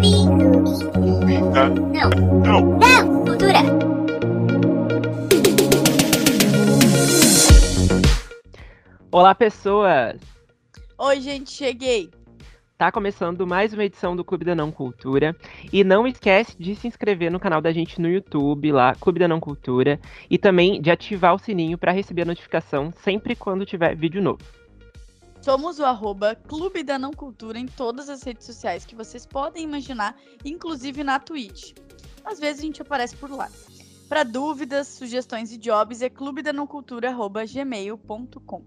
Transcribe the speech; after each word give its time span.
Não. 0.00 1.74
Não. 2.40 2.78
Não. 2.78 3.24
Cultura. 3.24 3.58
Olá, 9.12 9.34
pessoas! 9.34 10.18
Oi, 10.96 11.20
gente, 11.20 11.50
cheguei. 11.50 12.10
Tá 12.78 12.90
começando 12.90 13.46
mais 13.46 13.74
uma 13.74 13.84
edição 13.84 14.16
do 14.16 14.24
Clube 14.24 14.46
da 14.46 14.54
Não 14.54 14.72
Cultura. 14.72 15.36
E 15.70 15.84
não 15.84 16.06
esquece 16.06 16.56
de 16.58 16.74
se 16.74 16.88
inscrever 16.88 17.30
no 17.30 17.38
canal 17.38 17.60
da 17.60 17.70
gente 17.70 18.00
no 18.00 18.08
YouTube, 18.08 18.72
lá, 18.72 18.94
Clube 18.94 19.20
da 19.20 19.28
Não 19.28 19.38
Cultura. 19.38 20.00
E 20.30 20.38
também 20.38 20.80
de 20.80 20.90
ativar 20.90 21.34
o 21.34 21.38
sininho 21.38 21.76
para 21.76 21.92
receber 21.92 22.22
a 22.22 22.26
notificação 22.26 22.90
sempre 23.02 23.36
quando 23.36 23.66
tiver 23.66 23.94
vídeo 23.94 24.22
novo. 24.22 24.59
Somos 25.42 25.78
o 25.78 25.84
arroba 25.86 26.34
Clube 26.34 26.82
da 26.82 26.98
Não 26.98 27.12
Cultura 27.12 27.58
em 27.58 27.64
todas 27.64 28.10
as 28.10 28.22
redes 28.22 28.44
sociais 28.44 28.84
que 28.84 28.94
vocês 28.94 29.24
podem 29.24 29.64
imaginar, 29.64 30.14
inclusive 30.44 31.02
na 31.02 31.18
Twitch. 31.18 31.72
Às 32.22 32.38
vezes 32.38 32.60
a 32.60 32.66
gente 32.66 32.82
aparece 32.82 33.16
por 33.16 33.30
lá. 33.30 33.48
Para 34.06 34.22
dúvidas, 34.22 34.88
sugestões 34.88 35.50
e 35.50 35.56
jobs 35.56 36.02
é 36.02 36.10
clubedanãocultura.gmail.com. 36.10 38.62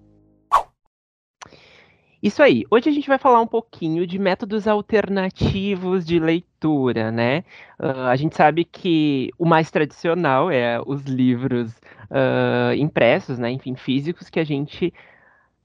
Isso 2.23 2.41
aí. 2.41 2.63
Hoje 2.71 2.89
a 2.89 2.93
gente 2.93 3.07
vai 3.07 3.19
falar 3.19 3.39
um 3.41 3.47
pouquinho 3.47 4.07
de 4.07 4.17
métodos 4.17 4.67
alternativos 4.67 6.03
de 6.05 6.17
leitura, 6.17 7.11
né? 7.11 7.43
Uh, 7.77 8.07
a 8.09 8.15
gente 8.15 8.35
sabe 8.35 8.65
que 8.65 9.29
o 9.37 9.45
mais 9.45 9.69
tradicional 9.69 10.49
é 10.49 10.81
os 10.83 11.03
livros 11.03 11.73
uh, 12.09 12.73
impressos, 12.77 13.37
né? 13.37 13.51
Enfim, 13.51 13.75
físicos 13.75 14.27
que 14.29 14.39
a 14.39 14.45
gente 14.45 14.91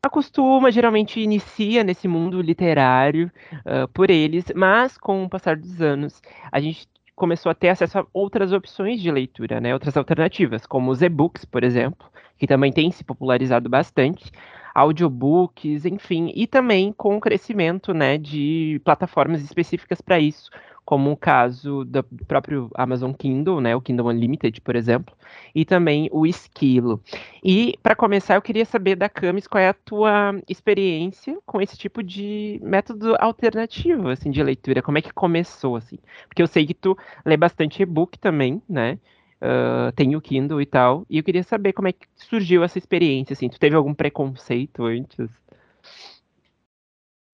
acostuma, 0.03 0.71
geralmente 0.71 1.21
inicia 1.21 1.83
nesse 1.85 2.07
mundo 2.07 2.41
literário 2.41 3.31
uh, 3.67 3.89
por 3.89 4.11
eles, 4.11 4.47
mas 4.55 4.97
com 4.97 5.25
o 5.25 5.29
passar 5.29 5.57
dos 5.57 5.81
anos 5.81 6.21
a 6.51 6.61
gente 6.61 6.89
começou 7.15 7.51
a 7.51 7.55
ter 7.55 7.69
acesso 7.71 7.99
a 7.99 8.07
outras 8.13 8.53
opções 8.53 9.01
de 9.03 9.11
leitura, 9.11 9.61
né? 9.61 9.75
Outras 9.75 9.97
alternativas, 9.97 10.65
como 10.67 10.91
os 10.91 11.03
e-books, 11.03 11.45
por 11.45 11.65
exemplo, 11.65 12.09
que 12.39 12.47
também 12.47 12.73
tem 12.73 12.91
se 12.93 13.03
popularizado 13.03 13.69
bastante 13.69 14.31
audiobooks, 14.79 15.85
enfim, 15.85 16.33
e 16.35 16.47
também 16.47 16.93
com 16.93 17.17
o 17.17 17.21
crescimento 17.21 17.93
né, 17.93 18.17
de 18.17 18.81
plataformas 18.85 19.43
específicas 19.43 20.01
para 20.01 20.21
isso, 20.21 20.51
como 20.85 21.11
o 21.13 21.17
caso 21.17 21.85
do 21.85 22.03
próprio 22.27 22.71
Amazon 22.75 23.13
Kindle, 23.13 23.61
né, 23.61 23.77
o 23.77 23.81
Kindle 23.81 24.07
Unlimited, 24.07 24.61
por 24.63 24.75
exemplo, 24.75 25.15
e 25.55 25.65
também 25.65 26.09
o 26.13 26.25
Esquilo. 26.25 27.03
E 27.45 27.79
para 27.83 27.95
começar, 27.95 28.37
eu 28.37 28.43
queria 28.43 28.65
saber 28.65 28.97
da 28.97 29.09
Camis 29.09 29.47
qual 29.47 29.61
é 29.63 29.69
a 29.69 29.75
tua 29.75 30.41
experiência 30.49 31.37
com 31.45 31.61
esse 31.61 31.77
tipo 31.77 32.03
de 32.03 32.59
método 32.63 33.15
alternativo 33.19 34.09
assim 34.09 34.31
de 34.31 34.43
leitura, 34.43 34.81
como 34.81 34.97
é 34.97 35.03
que 35.03 35.13
começou 35.13 35.77
assim? 35.77 35.99
Porque 36.27 36.41
eu 36.41 36.47
sei 36.47 36.67
que 36.67 36.75
tu 36.75 36.97
lê 37.25 37.37
bastante 37.37 37.83
e-book 37.83 38.19
também, 38.19 38.63
né? 38.69 38.99
Uh, 39.43 39.93
tem 39.93 40.17
o 40.17 40.21
Kindle 40.21 40.61
e 40.61 40.67
tal. 40.67 41.07
E 41.09 41.19
eu 41.19 41.25
queria 41.25 41.43
saber 41.43 41.73
como 41.73 41.89
é 41.89 41.93
que 41.93 42.07
surgiu 42.17 42.63
essa 42.63 42.79
experiência, 42.79 43.33
assim. 43.35 43.49
Tu 43.49 43.59
teve 43.59 43.77
algum 43.77 43.95
preconceito 43.95 44.85
antes? 44.85 45.29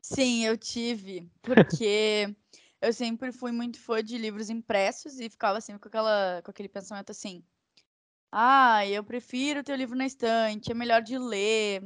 Sim, 0.03 0.45
eu 0.45 0.57
tive, 0.57 1.31
porque 1.43 2.29
eu 2.81 2.93
sempre 2.93 3.33
fui 3.33 3.53
muito 3.53 3.81
fã 3.81 4.03
de 4.03 4.19
livros 4.19 4.51
impressos 4.51 5.19
e 5.19 5.31
ficava 5.31 5.61
sempre 5.61 5.81
com, 5.81 5.89
aquela, 5.89 6.43
com 6.45 6.51
aquele 6.51 6.69
pensamento 6.69 7.11
assim: 7.11 7.43
ah, 8.31 8.87
eu 8.87 9.03
prefiro 9.03 9.63
ter 9.63 9.73
o 9.73 9.77
livro 9.77 9.97
na 9.97 10.07
estante, 10.07 10.71
é 10.71 10.75
melhor 10.75 11.01
de 11.03 11.17
ler. 11.19 11.83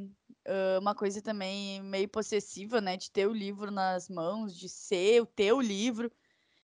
Uh, 0.48 0.80
uma 0.80 0.94
coisa 0.94 1.20
também 1.20 1.82
meio 1.82 2.08
possessiva, 2.08 2.80
né, 2.80 2.96
de 2.96 3.10
ter 3.10 3.28
o 3.28 3.34
livro 3.34 3.70
nas 3.70 4.08
mãos, 4.08 4.56
de 4.56 4.66
ser 4.66 5.20
o 5.20 5.26
teu 5.26 5.60
livro. 5.60 6.10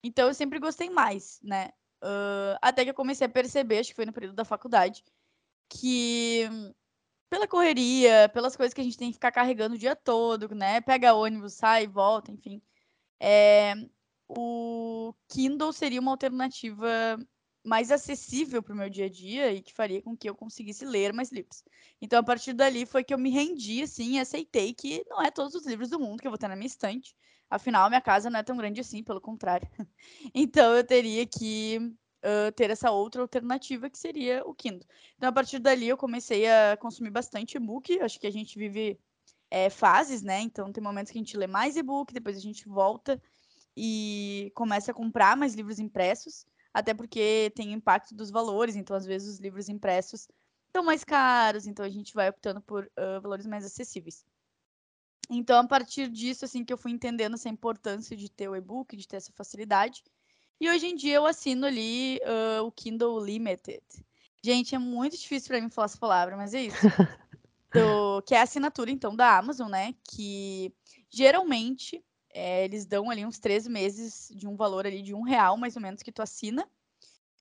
Então 0.02 0.30
eu 0.30 0.34
sempre 0.34 0.60
gostei 0.60 0.90
mais, 0.90 1.40
né? 1.44 1.72
Uh, 2.06 2.54
até 2.62 2.84
que 2.84 2.92
eu 2.92 2.94
comecei 2.94 3.26
a 3.26 3.30
perceber, 3.30 3.80
acho 3.80 3.90
que 3.90 3.96
foi 3.96 4.06
no 4.06 4.14
período 4.14 4.36
da 4.36 4.46
faculdade, 4.46 5.04
que 5.68 6.48
pela 7.28 7.48
correria, 7.48 8.30
pelas 8.30 8.56
coisas 8.56 8.76
que 8.76 8.82
a 8.82 8.84
gente 8.84 8.98
tem 8.98 9.10
que 9.10 9.16
ficar 9.16 9.32
carregando 9.32 9.74
o 9.76 9.78
dia 9.78 9.96
todo, 9.96 10.54
né? 10.54 10.82
Pega 10.82 11.16
ônibus, 11.16 11.54
sai, 11.54 11.88
volta, 11.88 12.32
enfim. 12.32 12.62
É, 13.20 13.74
o 14.28 15.16
Kindle 15.28 15.74
seria 15.74 16.00
uma 16.00 16.12
alternativa 16.12 16.88
mais 17.64 17.92
acessível 17.92 18.62
para 18.62 18.74
o 18.74 18.78
meu 18.78 18.90
dia 18.90 19.06
a 19.06 19.10
dia 19.10 19.52
e 19.52 19.62
que 19.62 19.74
faria 19.74 20.02
com 20.02 20.16
que 20.16 20.30
eu 20.30 20.36
conseguisse 20.36 20.86
ler 20.86 21.12
mais 21.12 21.32
livros. 21.32 21.64
Então, 22.00 22.20
a 22.20 22.24
partir 22.24 22.54
dali 22.54 22.86
foi 22.86 23.04
que 23.04 23.14
eu 23.14 23.18
me 23.18 23.32
rendi, 23.32 23.82
assim, 23.82 24.14
e 24.14 24.20
aceitei 24.20 24.74
que 24.76 25.04
não 25.10 25.24
é 25.24 25.32
todos 25.32 25.56
os 25.56 25.66
livros 25.66 25.90
do 25.90 26.00
mundo 26.00 26.22
que 26.22 26.28
eu 26.28 26.32
vou 26.32 26.38
ter 26.38 26.48
na 26.48 26.56
minha 26.56 26.68
estante. 26.68 27.16
Afinal, 27.50 27.90
minha 27.90 28.02
casa 28.02 28.30
não 28.30 28.40
é 28.40 28.44
tão 28.44 28.58
grande 28.58 28.82
assim, 28.82 29.04
pelo 29.04 29.22
contrário. 29.22 29.68
então, 30.34 30.76
eu 30.76 30.84
teria 30.84 31.26
que 31.26 31.78
uh, 32.24 32.52
ter 32.54 32.70
essa 32.70 32.92
outra 32.92 33.22
alternativa 33.22 33.90
que 33.90 33.98
seria 33.98 34.44
o 34.46 34.54
Kindle. 34.54 34.88
Então, 35.16 35.30
a 35.30 35.32
partir 35.32 35.60
dali, 35.60 35.88
eu 35.88 35.98
comecei 35.98 36.48
a 36.50 36.76
consumir 36.78 37.12
bastante 37.12 37.56
e-book. 37.56 38.00
Acho 38.02 38.20
que 38.20 38.28
a 38.28 38.32
gente 38.32 38.58
vive 38.58 39.00
é, 39.50 39.70
fases, 39.70 40.22
né? 40.22 40.42
Então, 40.42 40.72
tem 40.72 40.84
momentos 40.84 41.12
que 41.12 41.18
a 41.18 41.22
gente 41.22 41.38
lê 41.38 41.48
mais 41.48 41.78
e-book, 41.78 42.14
depois 42.14 42.36
a 42.36 42.42
gente 42.42 42.68
volta 42.68 43.22
e 43.78 44.52
começa 44.56 44.92
a 44.92 44.94
comprar 44.94 45.38
mais 45.38 45.54
livros 45.54 45.80
impressos, 45.80 46.46
até 46.74 46.94
porque 46.94 47.52
tem 47.56 47.74
impacto 47.74 48.16
dos 48.16 48.32
valores. 48.32 48.76
Então, 48.76 48.96
às 48.96 49.06
vezes, 49.06 49.36
os 49.36 49.40
livros 49.40 49.70
impressos 49.70 50.28
estão 50.68 50.84
mais 50.84 51.04
caros, 51.04 51.68
então 51.68 51.86
a 51.86 51.90
gente 51.90 52.14
vai 52.14 52.30
optando 52.30 52.62
por 52.62 52.86
uh, 52.86 53.22
valores 53.22 53.46
mais 53.46 53.64
acessíveis. 53.66 54.26
Então, 55.30 55.60
a 55.60 55.68
partir 55.68 56.10
disso, 56.10 56.46
assim, 56.46 56.64
que 56.64 56.72
eu 56.72 56.78
fui 56.78 56.92
entendendo 56.92 57.34
essa 57.34 57.50
importância 57.50 58.16
de 58.16 58.30
ter 58.30 58.48
o 58.48 58.56
e-book, 58.56 58.96
de 58.96 59.08
ter 59.08 59.18
essa 59.18 59.32
facilidade. 59.32 60.04
E 60.60 60.70
hoje 60.70 60.88
em 60.88 60.96
dia 60.96 61.16
eu 61.16 61.26
assino 61.26 61.66
ali 61.66 62.20
uh, 62.24 62.64
o 62.64 62.72
Kindle 62.72 63.24
Limited. 63.24 63.84
Gente, 64.44 64.76
é 64.76 64.78
muito 64.78 65.18
difícil 65.18 65.50
para 65.50 65.60
mim 65.60 65.70
falar 65.70 65.86
essa 65.86 65.98
palavra, 65.98 66.38
mas 66.38 66.54
é 66.54 66.64
isso. 66.64 66.78
Do, 67.74 68.22
que 68.22 68.34
é 68.34 68.40
a 68.40 68.44
assinatura, 68.44 68.90
então, 68.90 69.14
da 69.14 69.38
Amazon, 69.38 69.70
né? 69.70 69.94
Que 70.10 70.72
geralmente 71.10 72.02
é, 72.34 72.64
eles 72.64 72.86
dão 72.86 73.10
ali 73.10 73.26
uns 73.26 73.40
13 73.40 73.70
meses 73.70 74.32
de 74.34 74.48
um 74.48 74.56
valor 74.56 74.86
ali 74.86 75.02
de 75.02 75.14
um 75.14 75.24
real, 75.24 75.58
mais 75.58 75.76
ou 75.76 75.82
menos, 75.82 76.04
que 76.04 76.12
tu 76.12 76.22
assina. 76.22 76.70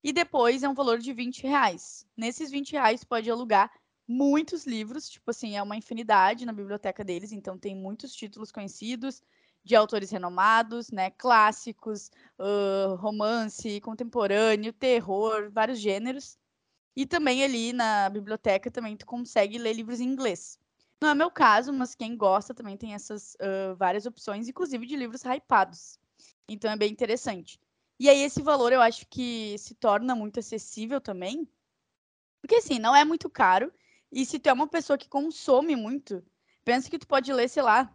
E 0.03 0.13
depois 0.13 0.63
é 0.63 0.69
um 0.69 0.75
valor 0.75 0.99
de 0.99 1.13
20 1.13 1.43
reais. 1.43 2.07
Nesses 2.17 2.51
20 2.51 2.73
reais 2.73 3.05
pode 3.05 3.31
alugar 3.31 3.71
muitos 4.07 4.67
livros, 4.67 5.09
tipo 5.09 5.31
assim, 5.31 5.57
é 5.57 5.63
uma 5.63 5.77
infinidade 5.77 6.45
na 6.45 6.53
biblioteca 6.53 7.03
deles, 7.03 7.33
então 7.33 7.59
tem 7.59 7.75
muitos 7.75 8.15
títulos 8.15 8.53
conhecidos 8.53 9.23
de 9.65 9.75
autores 9.75 10.11
renomados, 10.11 10.91
né, 10.91 11.11
clássicos, 11.11 12.11
uh, 12.39 12.95
romance, 12.97 13.81
contemporâneo, 13.81 14.73
terror, 14.73 15.51
vários 15.51 15.79
gêneros. 15.79 16.39
E 16.95 17.07
também 17.07 17.43
ali 17.43 17.73
na 17.73 18.09
biblioteca 18.11 18.71
também 18.71 18.97
tu 18.97 19.07
consegue 19.07 19.59
ler 19.59 19.73
livros 19.73 20.01
em 20.01 20.05
inglês. 20.05 20.59
Não 21.01 21.09
é 21.09 21.15
meu 21.15 21.31
caso, 21.31 21.73
mas 21.73 21.95
quem 21.95 22.17
gosta 22.17 22.55
também 22.55 22.77
tem 22.77 22.95
essas 22.95 23.35
uh, 23.35 23.75
várias 23.77 24.07
opções, 24.07 24.49
inclusive 24.49 24.87
de 24.87 24.97
livros 24.97 25.23
hypados. 25.25 25.99
Então 26.49 26.71
é 26.71 26.77
bem 26.77 26.93
interessante. 26.93 27.59
E 27.99 28.09
aí 28.09 28.21
esse 28.21 28.43
valor 28.43 28.73
eu 28.73 28.83
acho 28.83 29.07
que 29.09 29.57
se 29.59 29.75
torna 29.75 30.15
muito 30.15 30.41
acessível 30.41 31.01
também, 31.01 31.49
porque 32.41 32.57
assim, 32.57 32.79
não 32.79 32.95
é 32.95 33.05
muito 33.05 33.31
caro 33.31 33.73
e 34.15 34.25
se 34.25 34.39
tu 34.39 34.49
é 34.49 34.53
uma 34.53 34.69
pessoa 34.69 34.97
que 34.97 35.09
consome 35.09 35.75
muito, 35.75 36.25
pensa 36.65 36.89
que 36.89 37.01
tu 37.01 37.07
pode 37.07 37.33
ler, 37.33 37.49
sei 37.49 37.65
lá, 37.65 37.93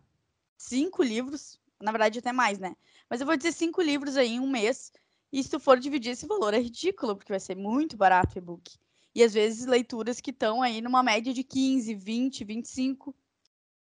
cinco 0.58 1.02
livros, 1.02 1.58
na 1.80 1.94
verdade 1.94 2.20
até 2.20 2.34
mais, 2.34 2.60
né? 2.60 2.76
Mas 3.10 3.22
eu 3.22 3.26
vou 3.26 3.38
dizer 3.38 3.54
cinco 3.54 3.82
livros 3.82 4.18
aí 4.18 4.34
em 4.34 4.40
um 4.42 4.50
mês, 4.50 4.92
e 5.32 5.42
se 5.42 5.50
tu 5.50 5.62
for 5.62 5.80
dividir 5.80 6.12
esse 6.12 6.28
valor 6.28 6.54
é 6.54 6.60
ridículo, 6.60 7.16
porque 7.16 7.32
vai 7.32 7.40
ser 7.40 7.56
muito 7.56 7.96
barato 7.96 8.36
o 8.36 8.38
e-book. 8.38 8.78
E 9.16 9.24
às 9.24 9.34
vezes 9.34 9.66
leituras 9.66 10.20
que 10.20 10.32
estão 10.32 10.62
aí 10.62 10.82
numa 10.82 11.02
média 11.02 11.34
de 11.34 11.42
15, 11.42 11.96
20, 11.96 12.44
25, 12.44 13.16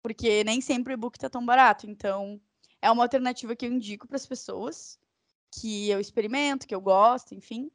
porque 0.02 0.42
nem 0.42 0.60
sempre 0.60 0.92
o 0.92 0.96
e-book 0.96 1.16
tá 1.16 1.30
tão 1.30 1.46
barato. 1.46 1.88
Então, 1.88 2.40
é 2.82 2.90
uma 2.90 3.04
alternativa 3.04 3.54
que 3.54 3.64
eu 3.64 3.72
indico 3.72 4.08
para 4.08 4.16
as 4.16 4.26
pessoas, 4.26 4.98
que 5.52 5.88
eu 5.88 6.00
experimento, 6.00 6.66
que 6.66 6.74
eu 6.74 6.80
gosto, 6.80 7.32
enfim. 7.32 7.70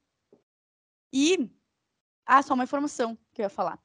E 1.14 1.50
ah, 2.26 2.44
só 2.44 2.54
uma 2.54 2.66
informação 2.66 3.18
que 3.34 3.42
eu 3.42 3.44
ia 3.44 3.50
falar 3.50 3.82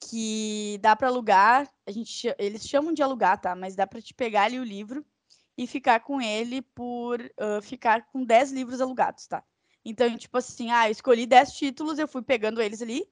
que 0.00 0.78
dá 0.82 0.94
para 0.94 1.08
alugar, 1.08 1.68
a 1.86 1.90
gente 1.90 2.34
eles 2.38 2.66
chamam 2.66 2.92
de 2.92 3.02
alugar, 3.02 3.40
tá? 3.40 3.54
Mas 3.54 3.74
dá 3.74 3.86
para 3.86 4.02
te 4.02 4.12
pegar 4.14 4.44
ali 4.44 4.58
o 4.58 4.64
livro 4.64 5.04
e 5.56 5.66
ficar 5.66 6.00
com 6.00 6.20
ele 6.20 6.62
por 6.62 7.20
uh, 7.20 7.62
ficar 7.62 8.06
com 8.06 8.24
10 8.24 8.52
livros 8.52 8.80
alugados, 8.80 9.26
tá? 9.26 9.42
Então, 9.84 10.16
tipo 10.16 10.36
assim, 10.38 10.70
ah, 10.70 10.88
eu 10.88 10.92
escolhi 10.92 11.26
10 11.26 11.52
títulos, 11.52 11.98
eu 11.98 12.08
fui 12.08 12.22
pegando 12.22 12.60
eles 12.60 12.80
ali, 12.80 13.06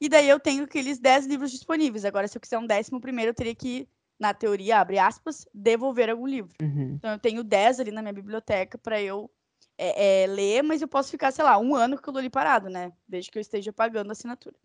e 0.00 0.08
daí 0.08 0.28
eu 0.28 0.38
tenho 0.38 0.64
aqueles 0.64 0.98
10 0.98 1.26
livros 1.26 1.50
disponíveis. 1.50 2.04
Agora, 2.04 2.28
se 2.28 2.36
eu 2.36 2.40
quiser 2.40 2.58
um 2.58 2.66
décimo 2.66 3.00
primeiro, 3.00 3.30
eu 3.30 3.34
teria 3.34 3.54
que, 3.54 3.88
na 4.18 4.34
teoria, 4.34 4.80
abre 4.80 4.98
aspas, 4.98 5.46
devolver 5.54 6.10
algum 6.10 6.26
livro. 6.26 6.52
Uhum. 6.60 6.94
Então, 6.96 7.12
eu 7.12 7.18
tenho 7.18 7.44
10 7.44 7.80
ali 7.80 7.90
na 7.90 8.02
minha 8.02 8.12
biblioteca 8.12 8.76
para 8.76 9.00
eu 9.00 9.30
é, 9.76 10.24
é, 10.24 10.26
ler, 10.26 10.62
mas 10.62 10.82
eu 10.82 10.88
posso 10.88 11.10
ficar, 11.10 11.30
sei 11.30 11.44
lá, 11.44 11.56
um 11.58 11.74
ano 11.74 11.96
com 11.96 12.00
aquilo 12.00 12.18
ali 12.18 12.28
parado, 12.28 12.68
né? 12.68 12.92
Desde 13.06 13.30
que 13.30 13.38
eu 13.38 13.40
esteja 13.40 13.72
pagando 13.72 14.10
a 14.10 14.12
assinatura. 14.12 14.56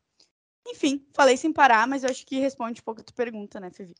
Enfim, 0.68 1.06
falei 1.14 1.38
sem 1.38 1.52
parar, 1.52 1.88
mas 1.88 2.04
eu 2.04 2.10
acho 2.10 2.26
que 2.26 2.40
responde 2.40 2.82
um 2.82 2.84
pouco 2.84 3.02
a 3.02 3.04
tua 3.04 3.16
pergunta, 3.16 3.60
né, 3.60 3.70
Fevi? 3.70 3.94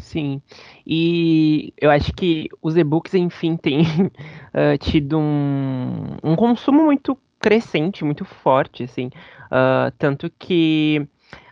Sim, 0.00 0.42
e 0.86 1.72
eu 1.76 1.90
acho 1.90 2.12
que 2.12 2.48
os 2.62 2.76
e-books, 2.76 3.14
enfim, 3.14 3.56
têm 3.56 3.82
uh, 3.82 4.78
tido 4.80 5.18
um, 5.18 6.16
um 6.22 6.36
consumo 6.36 6.84
muito 6.84 7.18
crescente, 7.40 8.04
muito 8.04 8.24
forte, 8.24 8.84
assim, 8.84 9.06
uh, 9.46 9.90
tanto 9.98 10.30
que 10.38 11.06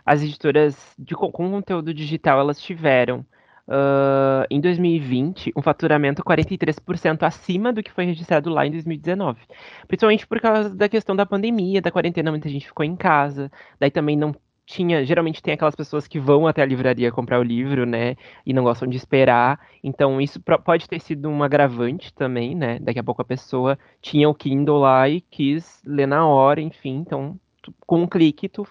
as 0.05 0.21
editoras 0.21 0.77
de, 0.97 1.15
com 1.15 1.31
conteúdo 1.31 1.93
digital, 1.93 2.39
elas 2.39 2.61
tiveram, 2.61 3.25
uh, 3.67 4.45
em 4.49 4.61
2020, 4.61 5.51
um 5.55 5.61
faturamento 5.61 6.23
43% 6.23 7.23
acima 7.23 7.73
do 7.73 7.83
que 7.83 7.91
foi 7.91 8.05
registrado 8.05 8.49
lá 8.49 8.65
em 8.65 8.71
2019, 8.71 9.39
principalmente 9.87 10.25
por 10.25 10.39
causa 10.39 10.69
da 10.69 10.87
questão 10.87 11.15
da 11.15 11.25
pandemia, 11.25 11.81
da 11.81 11.91
quarentena, 11.91 12.31
muita 12.31 12.49
gente 12.49 12.67
ficou 12.67 12.85
em 12.85 12.95
casa, 12.95 13.51
daí 13.79 13.91
também 13.91 14.15
não 14.15 14.33
tinha, 14.67 15.03
geralmente 15.05 15.41
tem 15.41 15.53
aquelas 15.53 15.75
pessoas 15.75 16.07
que 16.07 16.19
vão 16.19 16.45
até 16.45 16.61
a 16.61 16.65
livraria 16.65 17.11
comprar 17.11 17.39
o 17.39 17.43
livro, 17.43 17.85
né, 17.85 18.15
e 18.45 18.53
não 18.53 18.63
gostam 18.63 18.87
de 18.87 18.97
esperar. 18.97 19.59
Então 19.83 20.19
isso 20.21 20.41
pode 20.63 20.87
ter 20.89 20.99
sido 20.99 21.29
um 21.29 21.41
agravante 21.41 22.13
também, 22.13 22.53
né? 22.53 22.77
Daqui 22.79 22.99
a 22.99 23.03
pouco 23.03 23.21
a 23.21 23.25
pessoa 23.25 23.79
tinha 24.01 24.29
o 24.29 24.35
Kindle 24.35 24.79
lá 24.79 25.07
e 25.09 25.21
quis 25.21 25.81
ler 25.85 26.05
na 26.07 26.27
hora, 26.27 26.59
enfim. 26.61 26.97
Então, 26.97 27.39
tu, 27.63 27.73
com 27.85 28.01
um 28.03 28.07
clique 28.07 28.49
tu 28.49 28.67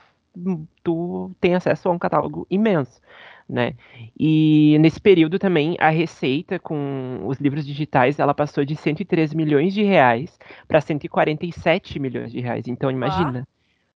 tu 0.84 1.30
tem 1.40 1.54
acesso 1.54 1.88
a 1.88 1.92
um 1.92 1.98
catálogo 1.98 2.46
imenso, 2.50 3.00
né? 3.48 3.74
E 4.18 4.76
nesse 4.80 5.00
período 5.00 5.38
também 5.38 5.76
a 5.80 5.88
receita 5.90 6.58
com 6.58 7.22
os 7.26 7.38
livros 7.40 7.66
digitais 7.66 8.18
ela 8.18 8.34
passou 8.34 8.64
de 8.64 8.76
103 8.76 9.32
milhões 9.34 9.72
de 9.72 9.82
reais 9.82 10.38
para 10.68 10.80
147 10.80 11.98
milhões 11.98 12.30
de 12.32 12.40
reais. 12.40 12.66
Então 12.68 12.90
imagina. 12.90 13.46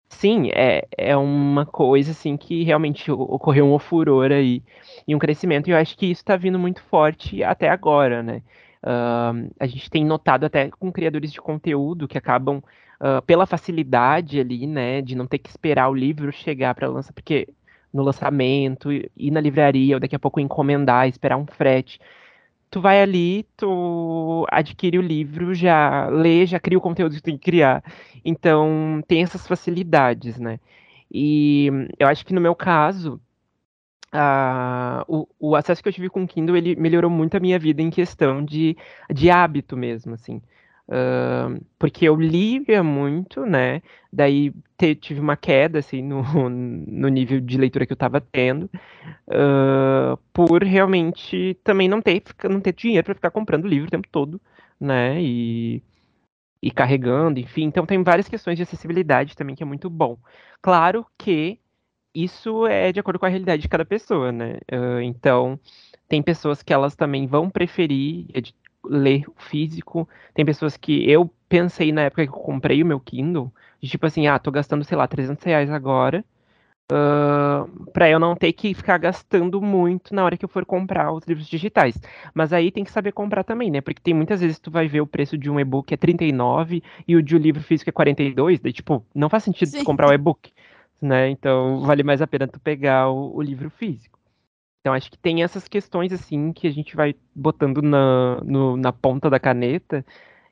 Sim, 0.09 0.49
é, 0.53 0.87
é 0.97 1.15
uma 1.17 1.65
coisa 1.65 2.11
assim 2.11 2.37
que 2.37 2.63
realmente 2.63 3.11
ocorreu 3.11 3.71
um 3.71 3.77
furor 3.77 4.31
aí 4.31 4.63
e 5.07 5.13
um 5.13 5.19
crescimento, 5.19 5.67
e 5.67 5.71
eu 5.71 5.77
acho 5.77 5.97
que 5.97 6.05
isso 6.07 6.21
está 6.21 6.35
vindo 6.37 6.57
muito 6.57 6.81
forte 6.83 7.43
até 7.43 7.69
agora, 7.69 8.23
né? 8.23 8.41
Uh, 8.83 9.51
a 9.59 9.67
gente 9.67 9.89
tem 9.89 10.05
notado 10.05 10.45
até 10.45 10.69
com 10.69 10.91
criadores 10.91 11.31
de 11.31 11.41
conteúdo 11.41 12.07
que 12.07 12.17
acabam, 12.17 12.57
uh, 13.01 13.21
pela 13.25 13.45
facilidade 13.45 14.39
ali, 14.39 14.65
né, 14.65 15.01
de 15.01 15.15
não 15.15 15.27
ter 15.27 15.39
que 15.39 15.49
esperar 15.49 15.89
o 15.89 15.93
livro 15.95 16.31
chegar 16.31 16.73
para 16.73 16.87
lançar, 16.87 17.11
porque 17.13 17.47
no 17.93 18.01
lançamento, 18.03 18.91
ir 18.91 19.31
na 19.31 19.41
livraria, 19.41 19.95
ou 19.95 19.99
daqui 19.99 20.15
a 20.15 20.19
pouco 20.19 20.39
encomendar, 20.39 21.07
esperar 21.07 21.37
um 21.37 21.45
frete 21.45 21.99
tu 22.69 22.81
vai 22.81 23.01
ali, 23.01 23.45
tu 23.55 24.45
adquire 24.51 24.97
o 24.97 25.01
livro, 25.01 25.53
já 25.53 26.07
lê, 26.09 26.45
já 26.45 26.59
cria 26.59 26.77
o 26.77 26.81
conteúdo 26.81 27.15
que 27.15 27.21
tu 27.21 27.25
tem 27.25 27.37
que 27.37 27.45
criar. 27.45 27.83
Então, 28.23 29.01
tem 29.07 29.23
essas 29.23 29.47
facilidades, 29.47 30.39
né? 30.39 30.59
E 31.11 31.69
eu 31.99 32.07
acho 32.07 32.25
que 32.25 32.33
no 32.33 32.41
meu 32.41 32.55
caso, 32.55 33.21
uh, 34.13 35.03
o, 35.07 35.27
o, 35.39 35.55
acesso 35.55 35.81
que 35.81 35.89
eu 35.89 35.93
tive 35.93 36.09
com 36.09 36.23
o 36.23 36.27
Kindle, 36.27 36.57
ele 36.57 36.75
melhorou 36.75 37.09
muito 37.09 37.35
a 37.37 37.39
minha 37.39 37.57
vida 37.59 37.81
em 37.81 37.89
questão 37.89 38.43
de, 38.43 38.77
de 39.13 39.29
hábito 39.29 39.77
mesmo, 39.77 40.13
assim. 40.13 40.41
Uh, 40.87 41.61
porque 41.77 42.07
eu 42.07 42.15
lia 42.15 42.81
muito, 42.81 43.45
né? 43.45 43.81
Daí 44.11 44.53
te, 44.77 44.95
tive 44.95 45.19
uma 45.19 45.35
queda 45.35 45.79
assim 45.79 46.01
no, 46.01 46.23
no 46.49 47.09
nível 47.09 47.41
de 47.41 47.57
leitura 47.57 47.85
que 47.85 47.91
eu 47.91 47.95
estava 47.95 48.21
tendo, 48.21 48.69
uh, 49.27 50.06
por 50.37 50.63
realmente 50.63 51.55
também 51.63 51.87
não 51.87 51.99
ter, 51.99 52.21
não 52.47 52.61
ter 52.61 52.71
dinheiro 52.71 53.03
para 53.03 53.15
ficar 53.15 53.31
comprando 53.31 53.67
livro 53.67 53.87
o 53.87 53.89
tempo 53.89 54.07
todo, 54.11 54.39
né? 54.79 55.19
E, 55.19 55.81
e 56.61 56.69
carregando, 56.69 57.39
enfim. 57.39 57.63
Então 57.63 57.87
tem 57.87 58.03
várias 58.03 58.29
questões 58.29 58.55
de 58.55 58.61
acessibilidade 58.61 59.35
também 59.35 59.55
que 59.55 59.63
é 59.63 59.65
muito 59.65 59.89
bom. 59.89 60.15
Claro 60.61 61.07
que 61.17 61.59
isso 62.13 62.67
é 62.67 62.91
de 62.91 62.99
acordo 62.99 63.17
com 63.17 63.25
a 63.25 63.29
realidade 63.29 63.63
de 63.63 63.67
cada 63.67 63.83
pessoa, 63.83 64.31
né? 64.31 64.59
Uh, 64.71 65.01
então 65.01 65.59
tem 66.07 66.21
pessoas 66.21 66.61
que 66.61 66.71
elas 66.71 66.95
também 66.95 67.25
vão 67.25 67.49
preferir 67.49 68.27
ler 68.85 69.25
físico. 69.37 70.07
Tem 70.35 70.45
pessoas 70.45 70.77
que 70.77 71.09
eu 71.09 71.33
pensei 71.49 71.91
na 71.91 72.03
época 72.03 72.27
que 72.27 72.29
eu 72.29 72.33
comprei 72.33 72.83
o 72.83 72.85
meu 72.85 72.99
Kindle, 72.99 73.51
de 73.81 73.89
tipo 73.89 74.05
assim, 74.05 74.27
ah, 74.27 74.37
tô 74.37 74.51
gastando, 74.51 74.83
sei 74.83 74.95
lá, 74.97 75.07
300 75.07 75.43
reais 75.43 75.71
agora, 75.71 76.23
uh, 76.91 77.91
pra 77.91 78.09
eu 78.09 78.19
não 78.19 78.35
ter 78.35 78.53
que 78.53 78.73
ficar 78.73 78.97
gastando 78.97 79.61
muito 79.61 80.13
na 80.13 80.23
hora 80.23 80.37
que 80.37 80.45
eu 80.45 80.49
for 80.49 80.65
comprar 80.65 81.11
os 81.11 81.25
livros 81.25 81.47
digitais. 81.47 81.99
Mas 82.33 82.53
aí 82.53 82.71
tem 82.71 82.83
que 82.83 82.91
saber 82.91 83.11
comprar 83.11 83.43
também, 83.43 83.69
né? 83.69 83.81
Porque 83.81 84.01
tem 84.01 84.13
muitas 84.13 84.41
vezes 84.41 84.59
tu 84.59 84.71
vai 84.71 84.87
ver 84.87 85.01
o 85.01 85.07
preço 85.07 85.37
de 85.37 85.49
um 85.49 85.59
e-book 85.59 85.93
é 85.93 85.97
39 85.97 86.83
e 87.07 87.15
o 87.15 87.23
de 87.23 87.35
um 87.35 87.39
livro 87.39 87.61
físico 87.61 87.89
é 87.89 87.93
42, 87.93 88.59
daí 88.59 88.73
tipo, 88.73 89.05
não 89.13 89.29
faz 89.29 89.43
sentido 89.43 89.71
tu 89.71 89.83
comprar 89.83 90.09
o 90.09 90.13
e-book, 90.13 90.51
né? 91.01 91.29
Então 91.29 91.81
vale 91.81 92.03
mais 92.03 92.21
a 92.21 92.27
pena 92.27 92.47
tu 92.47 92.59
pegar 92.59 93.09
o, 93.09 93.35
o 93.35 93.41
livro 93.41 93.69
físico. 93.69 94.17
Então 94.81 94.93
acho 94.93 95.11
que 95.11 95.17
tem 95.17 95.43
essas 95.43 95.67
questões 95.67 96.13
assim 96.13 96.53
que 96.53 96.67
a 96.67 96.71
gente 96.71 96.95
vai 96.95 97.13
botando 97.35 97.81
na, 97.81 98.39
no, 98.43 98.77
na 98.77 98.93
ponta 98.93 99.29
da 99.29 99.39
caneta 99.39 100.05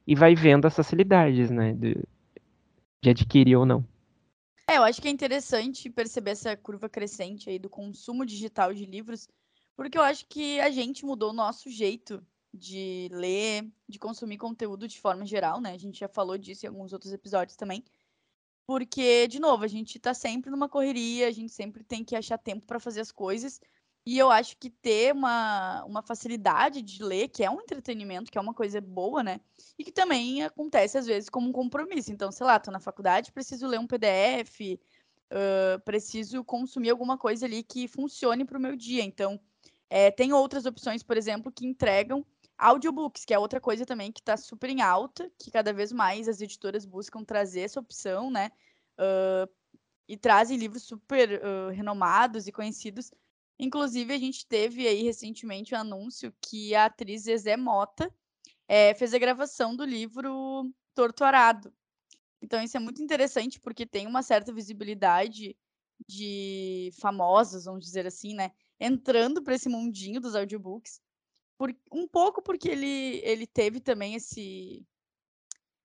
e 0.06 0.14
vai 0.14 0.36
vendo 0.36 0.66
as 0.66 0.76
facilidades, 0.76 1.50
né? 1.50 1.74
De, 1.74 1.98
de 3.02 3.10
adquirir 3.10 3.56
ou 3.56 3.66
não. 3.66 3.86
É, 4.68 4.78
eu 4.78 4.84
acho 4.84 5.02
que 5.02 5.08
é 5.08 5.12
interessante 5.12 5.90
perceber 5.90 6.32
essa 6.32 6.58
curva 6.58 6.90
crescente 6.90 7.50
aí 7.50 7.60
do 7.60 7.70
consumo 7.70 8.26
digital 8.26 8.74
de 8.74 8.86
livros, 8.86 9.28
porque 9.76 9.98
eu 9.98 10.02
acho 10.02 10.26
que 10.28 10.60
a 10.60 10.72
gente 10.72 11.06
mudou 11.06 11.30
o 11.30 11.34
nosso 11.34 11.70
jeito 11.70 12.26
de 12.52 13.10
ler, 13.12 13.72
de 13.88 14.00
consumir 14.00 14.38
conteúdo 14.38 14.88
de 14.88 15.00
forma 15.00 15.26
geral, 15.26 15.62
né? 15.62 15.74
A 15.74 15.78
gente 15.78 16.00
já 16.00 16.08
falou 16.08 16.38
disso 16.38 16.66
em 16.66 16.70
alguns 16.70 16.94
outros 16.94 17.14
episódios 17.14 17.56
também. 17.56 17.84
Porque, 18.66 19.28
de 19.28 19.40
novo, 19.40 19.64
a 19.64 19.68
gente 19.68 20.00
tá 20.00 20.14
sempre 20.14 20.50
numa 20.50 20.68
correria, 20.68 21.28
a 21.28 21.32
gente 21.32 21.54
sempre 21.54 21.84
tem 21.84 22.04
que 22.04 22.16
achar 22.16 22.38
tempo 22.38 22.66
para 22.66 22.80
fazer 22.80 23.02
as 23.02 23.12
coisas. 23.12 23.62
E 24.06 24.20
eu 24.20 24.30
acho 24.30 24.56
que 24.58 24.70
ter 24.70 25.14
uma, 25.14 25.84
uma 25.86 26.04
facilidade 26.04 26.84
de 26.84 27.04
ler, 27.04 27.28
que 27.28 27.44
é 27.44 27.50
um 27.50 27.60
entretenimento, 27.60 28.32
que 28.32 28.38
é 28.38 28.42
uma 28.42 28.54
coisa 28.54 28.80
boa, 28.80 29.24
né? 29.24 29.42
E 29.80 29.84
que 29.84 29.92
também 29.92 30.44
acontece 30.44 30.98
às 30.98 31.08
vezes 31.08 31.28
como 31.28 31.50
um 31.50 31.52
compromisso. 31.52 32.12
Então, 32.12 32.32
sei 32.32 32.46
lá, 32.46 32.60
tô 32.60 32.70
na 32.70 32.80
faculdade, 32.80 33.32
preciso 33.32 33.66
ler 33.66 33.80
um 33.80 33.88
PDF, 33.88 34.80
uh, 35.32 35.80
preciso 35.84 36.44
consumir 36.44 36.92
alguma 36.92 37.18
coisa 37.18 37.48
ali 37.48 37.64
que 37.64 37.88
funcione 37.88 38.46
para 38.46 38.60
o 38.60 38.62
meu 38.62 38.76
dia. 38.76 39.04
Então, 39.04 39.40
é, 39.90 40.12
tem 40.12 40.34
outras 40.34 40.66
opções, 40.68 41.02
por 41.02 41.18
exemplo, 41.18 41.52
que 41.52 41.66
entregam 41.66 42.24
audiobooks, 42.60 43.26
que 43.26 43.34
é 43.34 43.40
outra 43.40 43.60
coisa 43.60 43.88
também 43.88 44.12
que 44.12 44.22
está 44.22 44.38
super 44.38 44.70
em 44.70 44.82
alta, 44.82 45.32
que 45.38 45.50
cada 45.50 45.74
vez 45.74 45.92
mais 45.92 46.28
as 46.28 46.42
editoras 46.42 46.86
buscam 46.86 47.24
trazer 47.24 47.62
essa 47.62 47.80
opção, 47.80 48.30
né? 48.30 48.52
Uh, 49.00 49.52
e 50.08 50.16
trazem 50.16 50.58
livros 50.58 50.84
super 50.84 51.42
uh, 51.42 51.70
renomados 51.72 52.48
e 52.48 52.52
conhecidos 52.52 53.12
Inclusive, 53.58 54.14
a 54.14 54.18
gente 54.18 54.46
teve 54.46 54.88
aí 54.88 55.04
recentemente 55.04 55.74
o 55.74 55.78
um 55.78 55.82
anúncio 55.82 56.34
que 56.42 56.76
a 56.76 56.86
atriz 56.86 57.24
Zezé 57.24 57.56
Mota 57.56 58.14
é, 58.68 58.94
fez 58.94 59.14
a 59.14 59.20
gravação 59.20 59.76
do 59.76 59.86
livro 59.86 60.70
Torturado. 60.94 61.74
Então, 62.42 62.62
isso 62.62 62.76
é 62.76 62.80
muito 62.80 63.02
interessante 63.02 63.60
porque 63.60 63.86
tem 63.86 64.08
uma 64.08 64.22
certa 64.22 64.54
visibilidade 64.54 65.56
de 66.08 66.92
famosos, 67.00 67.66
vamos 67.66 67.86
dizer 67.86 68.06
assim, 68.06 68.34
né? 68.34 68.52
Entrando 68.80 69.42
para 69.42 69.56
esse 69.56 69.70
mundinho 69.70 70.20
dos 70.20 70.36
audiobooks. 70.36 71.02
Por, 71.58 71.74
um 71.92 72.08
pouco 72.08 72.42
porque 72.42 72.70
ele, 72.70 73.22
ele 73.24 73.48
teve 73.48 73.80
também 73.80 74.16
esse. 74.16 74.86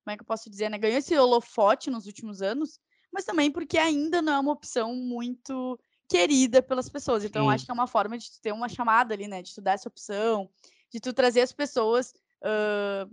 Como 0.04 0.12
é 0.12 0.16
que 0.16 0.22
eu 0.22 0.26
posso 0.26 0.50
dizer, 0.50 0.68
né? 0.68 0.78
Ganhou 0.78 0.98
esse 0.98 1.16
holofote 1.16 1.90
nos 1.90 2.06
últimos 2.06 2.42
anos, 2.42 2.80
mas 3.12 3.24
também 3.24 3.50
porque 3.50 3.78
ainda 3.78 4.20
não 4.20 4.32
é 4.32 4.38
uma 4.40 4.52
opção 4.52 4.94
muito 4.96 5.78
querida 6.10 6.60
pelas 6.60 6.88
pessoas. 6.88 7.24
Então, 7.24 7.48
acho 7.48 7.64
que 7.64 7.70
é 7.70 7.74
uma 7.74 7.86
forma 7.86 8.18
de 8.18 8.28
ter 8.42 8.52
uma 8.52 8.68
chamada 8.68 9.14
ali, 9.14 9.28
né? 9.28 9.40
De 9.40 9.54
tu 9.54 9.60
dar 9.60 9.74
essa 9.74 9.88
opção, 9.88 10.50
de 10.92 10.98
tu 10.98 11.12
trazer 11.12 11.40
as 11.40 11.52
pessoas 11.52 12.12
uh, 12.42 13.08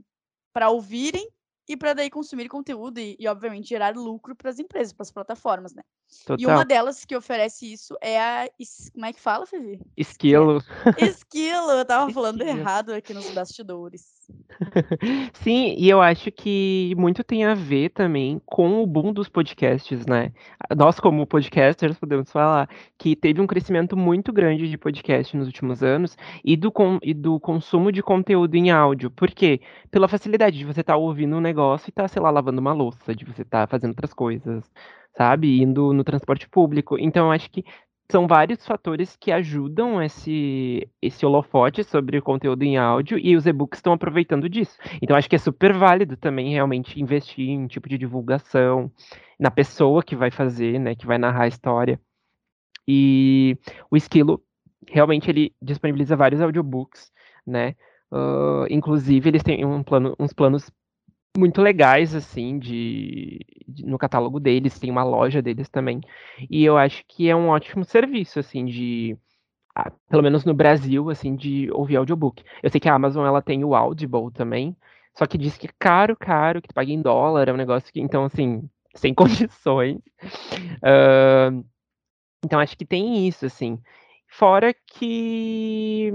para 0.51 0.69
ouvirem 0.69 1.29
e 1.69 1.77
para 1.77 1.93
daí 1.93 2.09
consumir 2.09 2.49
conteúdo 2.49 2.97
e, 2.97 3.15
e 3.19 3.27
obviamente, 3.27 3.69
gerar 3.69 3.95
lucro 3.95 4.35
para 4.35 4.49
as 4.49 4.57
empresas, 4.57 4.93
para 4.93 5.03
as 5.03 5.11
plataformas, 5.11 5.75
né? 5.75 5.83
Total. 6.25 6.37
E 6.39 6.45
uma 6.47 6.65
delas 6.65 7.05
que 7.05 7.15
oferece 7.15 7.71
isso 7.71 7.95
é 8.01 8.19
a. 8.19 8.49
Como 8.91 9.05
é 9.05 9.13
que 9.13 9.21
fala, 9.21 9.45
Fevi? 9.45 9.79
Esquilo. 9.95 10.63
Esquilo, 10.97 11.71
eu 11.71 11.85
tava 11.85 12.11
falando 12.11 12.41
Esquilo. 12.41 12.59
errado 12.59 12.93
aqui 12.93 13.13
nos 13.13 13.29
bastidores. 13.29 14.16
Sim, 15.33 15.75
e 15.77 15.89
eu 15.89 16.01
acho 16.01 16.31
que 16.31 16.93
muito 16.97 17.23
tem 17.23 17.45
a 17.45 17.53
ver 17.53 17.89
também 17.89 18.41
com 18.45 18.81
o 18.81 18.87
boom 18.87 19.13
dos 19.13 19.29
podcasts, 19.29 20.05
né? 20.05 20.31
Nós, 20.75 20.99
como 20.99 21.25
podcasters, 21.25 21.97
podemos 21.97 22.31
falar 22.31 22.69
que 22.97 23.15
teve 23.15 23.41
um 23.41 23.47
crescimento 23.47 23.95
muito 23.95 24.33
grande 24.33 24.69
de 24.69 24.77
podcast 24.77 25.35
nos 25.37 25.47
últimos 25.47 25.83
anos 25.83 26.17
e 26.43 26.57
do, 26.57 26.71
com, 26.71 26.99
e 27.01 27.13
do 27.13 27.39
consumo 27.39 27.91
de 27.91 28.01
conteúdo 28.01 28.55
em 28.55 28.71
áudio. 28.71 29.11
Por 29.11 29.29
quê? 29.31 29.61
Pela 29.91 30.07
facilidade 30.07 30.57
de 30.57 30.65
você 30.65 30.81
estar 30.81 30.93
tá 30.93 30.97
ouvindo 30.97 31.35
um 31.35 31.41
negócio 31.41 31.89
e 31.89 31.91
estar, 31.91 32.03
tá, 32.03 32.07
sei 32.07 32.21
lá, 32.21 32.29
lavando 32.29 32.59
uma 32.59 32.73
louça, 32.73 33.15
de 33.15 33.25
você 33.25 33.43
estar 33.43 33.67
tá 33.67 33.67
fazendo 33.67 33.91
outras 33.91 34.13
coisas, 34.13 34.63
sabe? 35.15 35.61
Indo 35.61 35.93
no 35.93 36.03
transporte 36.03 36.49
público. 36.49 36.97
Então, 36.99 37.27
eu 37.27 37.31
acho 37.31 37.49
que 37.49 37.63
são 38.09 38.25
vários 38.25 38.65
fatores 38.65 39.17
que 39.19 39.31
ajudam 39.31 40.01
esse, 40.01 40.89
esse 41.01 41.25
holofote 41.25 41.83
sobre 41.83 42.17
o 42.17 42.21
conteúdo 42.21 42.63
em 42.63 42.77
áudio 42.77 43.19
e 43.19 43.35
os 43.35 43.45
e-books 43.45 43.79
estão 43.79 43.93
aproveitando 43.93 44.47
disso. 44.47 44.77
Então, 45.01 45.15
acho 45.15 45.29
que 45.29 45.35
é 45.35 45.39
super 45.39 45.73
válido 45.73 46.15
também 46.15 46.51
realmente 46.51 47.01
investir 47.01 47.49
em 47.49 47.67
tipo 47.67 47.89
de 47.89 47.97
divulgação, 47.97 48.89
na 49.37 49.51
pessoa 49.51 50.01
que 50.01 50.15
vai 50.15 50.31
fazer, 50.31 50.79
né, 50.79 50.95
que 50.95 51.05
vai 51.05 51.17
narrar 51.17 51.43
a 51.43 51.47
história. 51.47 51.99
E 52.87 53.57
o 53.91 53.97
Esquilo 53.97 54.41
realmente 54.87 55.29
ele 55.29 55.53
disponibiliza 55.61 56.15
vários 56.15 56.41
audiobooks, 56.41 57.11
né? 57.45 57.75
Uh, 58.09 58.65
inclusive, 58.69 59.29
eles 59.29 59.43
têm 59.43 59.65
um 59.65 59.83
plano, 59.83 60.15
uns 60.17 60.31
planos 60.31 60.71
muito 61.37 61.61
legais, 61.61 62.15
assim, 62.15 62.57
de, 62.57 63.39
de, 63.67 63.85
no 63.85 63.97
catálogo 63.97 64.39
deles, 64.39 64.79
tem 64.79 64.89
uma 64.89 65.03
loja 65.03 65.41
deles 65.41 65.69
também. 65.69 66.01
E 66.49 66.63
eu 66.65 66.77
acho 66.77 67.03
que 67.07 67.29
é 67.29 67.35
um 67.35 67.49
ótimo 67.49 67.85
serviço, 67.85 68.39
assim, 68.39 68.65
de. 68.65 69.17
Pelo 70.09 70.23
menos 70.23 70.43
no 70.43 70.55
Brasil, 70.55 71.09
assim, 71.11 71.35
de 71.35 71.69
ouvir 71.71 71.97
audiobook. 71.97 72.43
Eu 72.63 72.69
sei 72.71 72.81
que 72.81 72.89
a 72.89 72.95
Amazon 72.95 73.27
ela 73.27 73.43
tem 73.43 73.63
o 73.63 73.75
Audible 73.75 74.31
também, 74.33 74.75
só 75.13 75.27
que 75.27 75.37
diz 75.37 75.55
que 75.55 75.67
é 75.67 75.71
caro, 75.77 76.17
caro, 76.17 76.61
que 76.61 76.67
tu 76.67 76.73
paga 76.73 76.91
em 76.91 77.01
dólar, 77.01 77.47
é 77.47 77.53
um 77.53 77.57
negócio 77.57 77.93
que, 77.93 78.01
então, 78.01 78.25
assim, 78.25 78.67
sem 78.95 79.13
condições. 79.13 79.97
Uh, 80.81 81.63
então, 82.43 82.59
acho 82.59 82.75
que 82.75 82.85
tem 82.85 83.27
isso, 83.27 83.45
assim. 83.45 83.79
Fora 84.27 84.73
que 84.73 86.11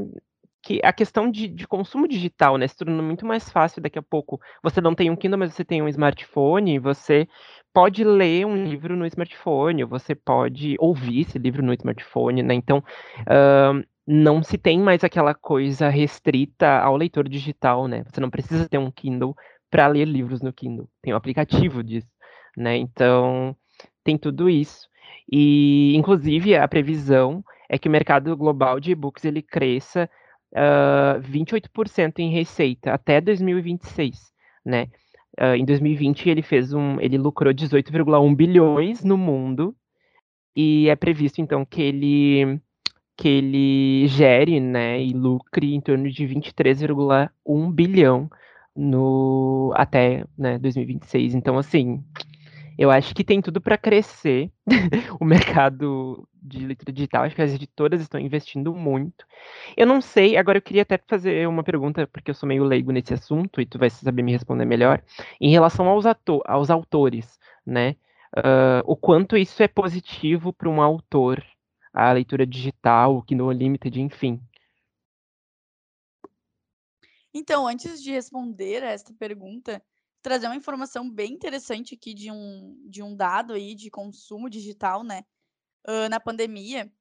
que 0.63 0.81
a 0.85 0.93
questão 0.93 1.29
de, 1.29 1.49
de, 1.49 1.67
consumo 1.67 2.07
digital, 2.07 2.57
né, 2.57 2.69
se 2.69 2.77
torna 2.77 3.03
muito 3.03 3.27
mais 3.27 3.51
fácil 3.51 3.83
daqui 3.83 3.99
a 3.99 4.03
pouco. 4.03 4.41
Você 4.63 4.81
não 4.81 4.95
tem 4.95 5.11
um 5.11 5.17
Kindle, 5.17 5.39
mas 5.39 5.53
você 5.53 5.65
tem 5.65 5.83
um 5.83 5.89
smartphone, 5.89 6.79
você 6.79 7.27
pode 7.75 8.05
ler 8.05 8.47
um 8.47 8.65
livro 8.65 8.97
no 8.97 9.05
smartphone, 9.07 9.83
você 9.85 10.15
pode 10.15 10.77
ouvir 10.79 11.23
esse 11.23 11.39
livro 11.39 11.65
no 11.65 11.73
smartphone, 11.73 12.43
né? 12.43 12.55
Então, 12.55 12.79
uh, 12.79 13.85
não 14.07 14.43
se 14.43 14.57
tem 14.57 14.79
mais 14.79 15.03
aquela 15.03 15.35
coisa 15.35 15.89
restrita 15.89 16.79
ao 16.79 16.97
leitor 16.97 17.29
digital, 17.29 17.89
né? 17.89 18.05
Você 18.05 18.21
não 18.21 18.31
precisa 18.31 18.69
ter 18.69 18.79
um 18.79 18.91
Kindle 18.91 19.35
para 19.69 19.89
ler 19.89 20.07
livros 20.07 20.43
no 20.43 20.53
Kindle. 20.53 20.89
Tem 21.03 21.13
um 21.13 21.17
aplicativo 21.17 21.83
disso, 21.83 22.09
né? 22.57 22.77
Então, 22.77 23.57
tem 24.05 24.17
tudo 24.17 24.49
isso. 24.49 24.87
E, 25.31 25.97
inclusive, 25.97 26.55
a 26.55 26.69
previsão 26.69 27.43
é 27.69 27.79
que 27.79 27.89
o 27.89 27.93
mercado 27.93 28.37
global 28.37 28.79
de 28.79 28.93
e-books 28.93 29.25
ele 29.25 29.43
cresça 29.43 30.09
uh, 30.53 31.21
28% 31.21 32.19
em 32.19 32.31
receita 32.31 32.93
até 32.93 33.21
2026, 33.21 34.33
né? 34.65 34.89
Uh, 35.41 35.57
em 35.57 35.65
2020 35.65 36.29
ele 36.29 36.43
fez 36.43 36.73
um, 36.75 37.01
ele 37.01 37.17
lucrou 37.17 37.55
18,1 37.55 38.37
bilhões 38.37 39.03
no 39.03 39.17
mundo 39.17 39.75
e 40.55 40.89
é 40.91 40.97
previsto 40.97 41.41
então 41.41 41.65
que 41.65 41.81
ele 41.81 42.61
que 43.17 43.29
ele 43.29 44.07
gere, 44.09 44.59
né, 44.59 45.01
e 45.03 45.13
lucre 45.13 45.75
em 45.75 45.81
torno 45.81 46.11
de 46.11 46.27
23,1 46.27 47.73
bilhão 47.73 48.29
no 48.75 49.73
até, 49.77 50.25
né, 50.37 50.59
2026. 50.59 51.35
Então 51.35 51.59
assim, 51.59 52.03
eu 52.79 52.91
acho 52.91 53.15
que 53.15 53.25
tem 53.25 53.41
tudo 53.41 53.61
para 53.61 53.79
crescer 53.79 54.51
o 55.21 55.25
mercado 55.25 56.27
de 56.43 56.67
leitura 56.67 56.93
digital. 56.93 57.25
Acho 57.25 57.37
que 57.37 57.43
as 57.43 57.53
editoras 57.53 58.01
estão 58.01 58.21
investindo 58.21 58.75
muito. 58.75 59.25
Eu 59.77 59.87
não 59.87 60.01
sei, 60.01 60.37
agora 60.37 60.59
eu 60.59 60.63
queria 60.63 60.83
até 60.83 60.99
fazer 60.99 61.47
uma 61.47 61.63
pergunta, 61.63 62.07
porque 62.07 62.31
eu 62.31 62.35
sou 62.35 62.49
meio 62.49 62.65
leigo 62.65 62.91
nesse 62.91 63.15
assunto 63.15 63.61
e 63.61 63.67
tu 63.67 63.79
vai 63.79 63.89
saber 63.89 64.23
me 64.23 64.33
responder 64.33 64.65
melhor. 64.65 65.03
Em 65.41 65.51
relação 65.51 65.87
aos, 65.89 66.05
ator, 66.05 66.43
aos 66.45 66.71
autores, 66.71 67.39
né? 67.65 67.97
Uh, 68.37 68.83
o 68.87 68.97
quanto 68.97 69.37
isso 69.37 69.63
é 69.63 69.69
positivo 69.69 70.53
para 70.53 70.69
um 70.69 70.81
autor, 70.81 71.45
a 71.93 72.11
leitura 72.13 72.47
digital, 72.47 73.17
o 73.17 73.23
Kindle 73.23 73.49
Unlimited, 73.49 74.01
enfim. 74.01 74.41
Então, 77.35 77.67
antes 77.67 78.03
de 78.03 78.11
responder 78.11 78.83
a 78.83 78.91
esta 78.91 79.13
pergunta, 79.15 79.83
trazer 80.23 80.47
uma 80.47 80.57
informação 80.57 81.11
bem 81.11 81.33
interessante 81.33 81.95
aqui 81.95 82.15
de 82.15 82.31
um, 82.31 82.77
de 82.87 83.03
um 83.03 83.15
dado 83.15 83.53
aí 83.53 83.75
de 83.75 83.91
consumo 83.91 84.49
digital, 84.49 85.03
né? 85.03 85.25
Uh, 85.87 86.09
na 86.09 86.21
pandemia, 86.21 86.93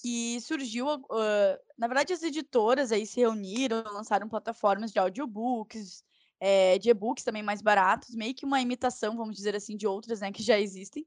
que 0.00 0.40
surgiu. 0.40 0.86
Uh, 0.86 1.58
na 1.76 1.86
verdade, 1.86 2.12
as 2.12 2.22
editoras 2.22 2.92
aí 2.92 3.06
se 3.06 3.20
reuniram, 3.20 3.82
lançaram 3.92 4.28
plataformas 4.28 4.92
de 4.92 4.98
audiobooks, 4.98 6.04
é, 6.40 6.78
de 6.78 6.88
e-books 6.88 7.22
também 7.22 7.42
mais 7.42 7.60
baratos, 7.60 8.14
meio 8.14 8.34
que 8.34 8.46
uma 8.46 8.60
imitação, 8.60 9.16
vamos 9.16 9.36
dizer 9.36 9.54
assim, 9.54 9.76
de 9.76 9.86
outras, 9.86 10.20
né, 10.20 10.32
que 10.32 10.42
já 10.42 10.58
existem. 10.58 11.06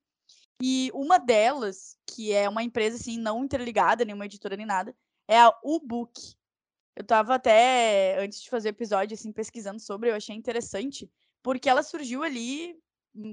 E 0.61 0.91
uma 0.93 1.17
delas, 1.17 1.97
que 2.05 2.31
é 2.31 2.47
uma 2.47 2.63
empresa 2.63 2.97
assim, 2.97 3.17
não 3.17 3.43
interligada, 3.43 4.05
nenhuma 4.05 4.25
editora 4.25 4.55
nem 4.55 4.65
nada, 4.65 4.95
é 5.27 5.39
a 5.39 5.51
Ubook. 5.63 6.35
Eu 6.95 7.03
tava 7.03 7.35
até, 7.35 8.17
antes 8.19 8.43
de 8.43 8.49
fazer 8.49 8.69
o 8.69 8.71
episódio, 8.71 9.15
assim, 9.15 9.31
pesquisando 9.31 9.79
sobre, 9.79 10.11
eu 10.11 10.15
achei 10.15 10.35
interessante, 10.35 11.09
porque 11.41 11.67
ela 11.67 11.81
surgiu 11.81 12.21
ali 12.21 12.77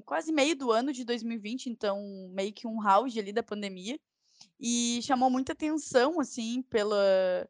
quase 0.05 0.33
meio 0.33 0.57
do 0.57 0.71
ano 0.71 0.93
de 0.93 1.05
2020, 1.05 1.67
então 1.67 1.99
meio 2.33 2.53
que 2.53 2.67
um 2.67 2.87
auge 2.87 3.19
ali 3.19 3.33
da 3.33 3.43
pandemia, 3.43 3.99
e 4.59 5.01
chamou 5.03 5.31
muita 5.31 5.53
atenção, 5.53 6.21
assim, 6.21 6.63
pela, 6.63 7.49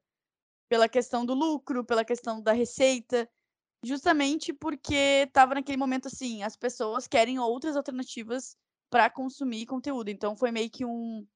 pela 0.69 0.89
questão 0.89 1.25
do 1.25 1.35
lucro, 1.35 1.85
pela 1.85 2.05
questão 2.05 2.41
da 2.41 2.53
receita, 2.53 3.29
justamente 3.83 4.53
porque 4.53 5.25
estava 5.27 5.55
naquele 5.55 5.79
momento, 5.79 6.07
assim, 6.09 6.43
as 6.43 6.57
pessoas 6.57 7.07
querem 7.07 7.39
outras 7.39 7.77
alternativas 7.77 8.57
para 8.89 9.11
consumir 9.11 9.67
conteúdo, 9.67 10.09
então 10.09 10.37
foi 10.37 10.51
meio 10.51 10.71
que 10.71 10.85
um, 10.85 11.27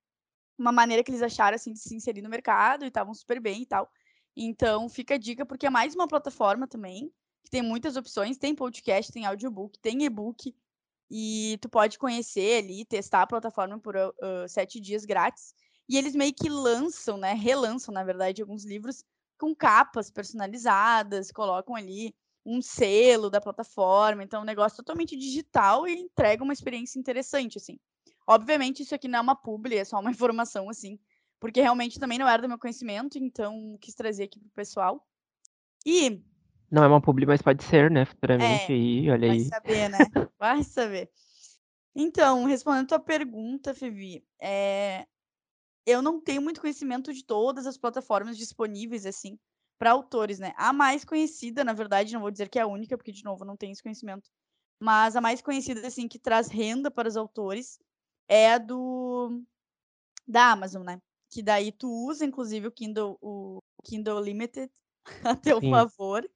uma 0.59 0.73
maneira 0.73 1.03
que 1.03 1.11
eles 1.11 1.23
acharam, 1.23 1.57
assim, 1.57 1.73
de 1.73 1.81
se 1.81 1.95
inserir 1.95 2.23
no 2.23 2.29
mercado, 2.29 2.85
e 2.85 2.89
estavam 2.89 3.15
super 3.15 3.41
bem 3.41 3.63
e 3.63 3.67
tal. 3.67 3.91
Então, 4.37 4.89
fica 4.89 5.15
a 5.15 5.19
dica, 5.19 5.47
porque 5.47 5.67
é 5.67 5.71
mais 5.71 5.95
uma 5.95 6.09
plataforma 6.09 6.67
também, 6.67 7.13
que 7.45 7.51
tem 7.51 7.63
muitas 7.63 7.97
opções. 7.97 8.37
Tem 8.37 8.55
podcast, 8.55 9.13
tem 9.13 9.27
audiobook, 9.27 9.79
tem 9.79 10.05
e-book. 10.05 10.55
E 11.11 11.59
tu 11.61 11.69
pode 11.69 11.99
conhecer 11.99 12.65
ali, 12.65 12.85
testar 12.85 13.23
a 13.23 13.27
plataforma 13.27 13.79
por 13.79 13.95
uh, 13.97 14.49
sete 14.49 14.81
dias 14.81 15.05
grátis. 15.05 15.55
E 15.89 15.99
eles 15.99 16.15
meio 16.15 16.33
que 16.33 16.49
lançam, 16.49 17.17
né? 17.17 17.35
Relançam, 17.35 17.93
na 17.93 18.03
verdade, 18.03 18.41
alguns 18.41 18.65
livros 18.65 19.05
com 19.39 19.55
capas 19.55 20.11
personalizadas, 20.11 21.31
colocam 21.31 21.75
ali 21.75 22.15
um 22.45 22.61
selo 22.61 23.31
da 23.31 23.41
plataforma. 23.41 24.23
Então, 24.23 24.41
é 24.41 24.43
um 24.43 24.47
negócio 24.47 24.77
totalmente 24.79 25.17
digital 25.17 25.87
e 25.87 25.95
entrega 25.95 26.43
uma 26.43 26.53
experiência 26.53 26.99
interessante, 26.99 27.59
assim. 27.59 27.79
Obviamente, 28.27 28.83
isso 28.83 28.95
aqui 28.95 29.09
não 29.09 29.19
é 29.19 29.23
uma 29.23 29.37
publi, 29.37 29.77
é 29.77 29.85
só 29.85 30.01
uma 30.01 30.11
informação, 30.11 30.69
assim, 30.69 30.99
porque 31.39 31.61
realmente 31.61 31.99
também 31.99 32.19
não 32.19 32.29
era 32.29 32.43
do 32.43 32.49
meu 32.49 32.59
conhecimento, 32.59 33.19
então 33.19 33.77
quis 33.81 33.95
trazer 33.95 34.25
aqui 34.25 34.41
pro 34.41 34.51
pessoal. 34.51 35.07
E 35.85 36.23
não 36.75 36.85
é 36.85 36.89
uma 36.89 37.01
publi, 37.01 37.27
mas 37.27 37.43
pode 37.43 37.65
ser, 37.65 37.91
né, 37.91 38.05
futuramente 38.05 38.71
É, 38.71 38.73
aí, 38.73 39.11
olha 39.11 39.27
vai 39.27 39.39
aí. 39.39 39.51
saber, 39.51 39.89
né? 39.91 40.09
Vai 40.39 40.63
saber. 40.65 41.11
Então, 41.95 42.45
respondendo 42.45 42.85
a 42.87 42.89
tua 42.89 43.01
pergunta, 43.01 43.75
Fevi, 43.75 44.27
é, 44.41 45.07
eu 45.87 46.03
não 46.03 46.21
tenho 46.21 46.43
muito 46.43 46.61
conhecimento 46.61 47.13
de 47.13 47.25
todas 47.25 47.67
as 47.67 47.79
plataformas 47.79 48.39
disponíveis, 48.39 49.07
assim, 49.07 49.39
para 49.79 49.93
autores, 49.93 50.39
né? 50.41 50.53
A 50.57 50.73
mais 50.73 51.05
conhecida, 51.05 51.65
na 51.65 51.73
verdade, 51.75 52.13
não 52.15 52.21
vou 52.23 52.31
dizer 52.31 52.49
que 52.51 52.59
é 52.59 52.63
a 52.63 52.67
única, 52.67 52.97
porque, 52.99 53.13
de 53.13 53.25
novo, 53.25 53.45
não 53.45 53.57
tenho 53.57 53.73
esse 53.73 53.83
conhecimento, 53.83 54.31
mas 54.81 55.17
a 55.17 55.21
mais 55.21 55.43
conhecida, 55.43 55.87
assim, 55.87 56.09
que 56.09 56.19
traz 56.19 56.49
renda 56.49 56.91
para 56.91 57.09
os 57.09 57.17
autores 57.17 57.79
é 58.29 58.53
a 58.55 58.59
do 58.59 59.43
da 60.27 60.53
Amazon, 60.53 60.85
né? 60.85 61.01
Que 61.31 61.43
daí 61.43 61.73
tu 61.73 61.89
usa, 62.09 62.25
inclusive, 62.27 62.69
o 62.69 62.73
Kindle, 62.73 63.19
o 63.23 63.61
Kindle 63.85 64.21
Limited 64.23 64.71
a 65.25 65.37
teu 65.37 65.61
Sim. 65.61 65.71
favor. 65.71 66.29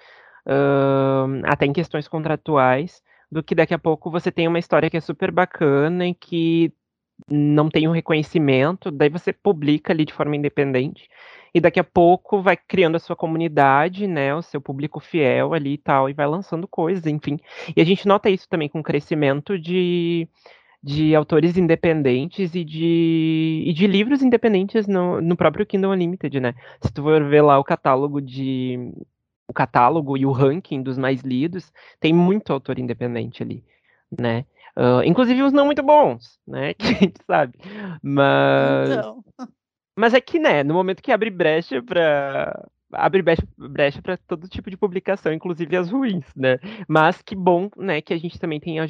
hã, 0.47 1.41
até 1.45 1.65
em 1.65 1.73
questões 1.73 2.07
contratuais, 2.07 3.01
do 3.31 3.43
que 3.43 3.55
daqui 3.55 3.73
a 3.73 3.79
pouco 3.79 4.11
você 4.11 4.31
tem 4.31 4.47
uma 4.47 4.59
história 4.59 4.89
que 4.89 4.97
é 4.97 5.01
super 5.01 5.31
bacana 5.31 6.07
e 6.07 6.13
que 6.15 6.73
não 7.29 7.69
tem 7.69 7.87
um 7.87 7.91
reconhecimento, 7.91 8.91
daí 8.91 9.09
você 9.09 9.33
publica 9.33 9.93
ali 9.93 10.05
de 10.05 10.13
forma 10.13 10.35
independente, 10.35 11.07
e 11.53 11.59
daqui 11.61 11.79
a 11.79 11.83
pouco 11.83 12.41
vai 12.41 12.57
criando 12.57 12.95
a 12.97 12.99
sua 12.99 13.15
comunidade, 13.15 14.07
né, 14.07 14.35
o 14.35 14.41
seu 14.41 14.61
público 14.61 14.99
fiel 14.99 15.53
ali 15.53 15.73
e 15.73 15.77
tal, 15.77 16.09
e 16.09 16.13
vai 16.13 16.27
lançando 16.27 16.67
coisas, 16.67 17.05
enfim. 17.07 17.37
E 17.75 17.81
a 17.81 17.85
gente 17.85 18.07
nota 18.07 18.29
isso 18.29 18.47
também 18.49 18.69
com 18.69 18.79
o 18.79 18.83
crescimento 18.83 19.57
de 19.59 20.27
de 20.83 21.15
autores 21.15 21.57
independentes 21.57 22.55
e 22.55 22.63
de 22.65 23.63
e 23.67 23.73
de 23.73 23.87
livros 23.87 24.21
independentes 24.23 24.87
no 24.87 25.21
no 25.21 25.35
próprio 25.37 25.65
Kindle 25.65 25.91
Unlimited, 25.93 26.39
né. 26.41 26.53
Se 26.83 26.93
tu 26.93 27.03
for 27.03 27.23
ver 27.25 27.41
lá 27.43 27.59
o 27.59 27.63
catálogo 27.65 28.21
de 28.21 28.91
o 29.49 29.53
catálogo 29.53 30.17
e 30.17 30.25
o 30.25 30.31
ranking 30.31 30.83
dos 30.83 30.97
mais 30.97 31.21
lidos, 31.23 31.71
tem 31.99 32.13
muito 32.13 32.53
autor 32.53 32.79
independente 32.79 33.43
ali, 33.43 33.63
né. 34.19 34.45
Hã, 34.77 35.03
inclusive 35.05 35.41
uns 35.41 35.53
não 35.53 35.65
muito 35.65 35.81
bons, 35.81 36.37
né, 36.47 36.73
que 36.75 36.85
a 36.87 36.93
gente 36.93 37.23
sabe. 37.25 37.57
Mas 38.03 38.91
Então. 38.91 39.23
mas 39.97 40.13
é 40.13 40.21
que, 40.21 40.39
né, 40.39 40.63
no 40.63 40.73
momento 40.75 41.03
que 41.03 41.11
abre 41.11 41.29
brecha 41.31 41.81
pra 41.83 42.67
abre 42.93 43.21
brecha 43.23 43.43
brecha 43.57 44.01
pra 44.01 44.17
todo 44.17 44.47
tipo 44.49 44.69
de 44.69 44.77
publicação, 44.77 45.33
inclusive 45.33 45.75
as 45.77 45.89
ruins, 45.91 46.25
né. 46.35 46.59
Mas 46.89 47.21
que 47.21 47.35
bom, 47.35 47.69
né, 47.77 48.01
que 48.01 48.13
a 48.13 48.17
gente 48.19 48.39
também 48.39 48.59
tem 48.59 48.79
a 48.79 48.85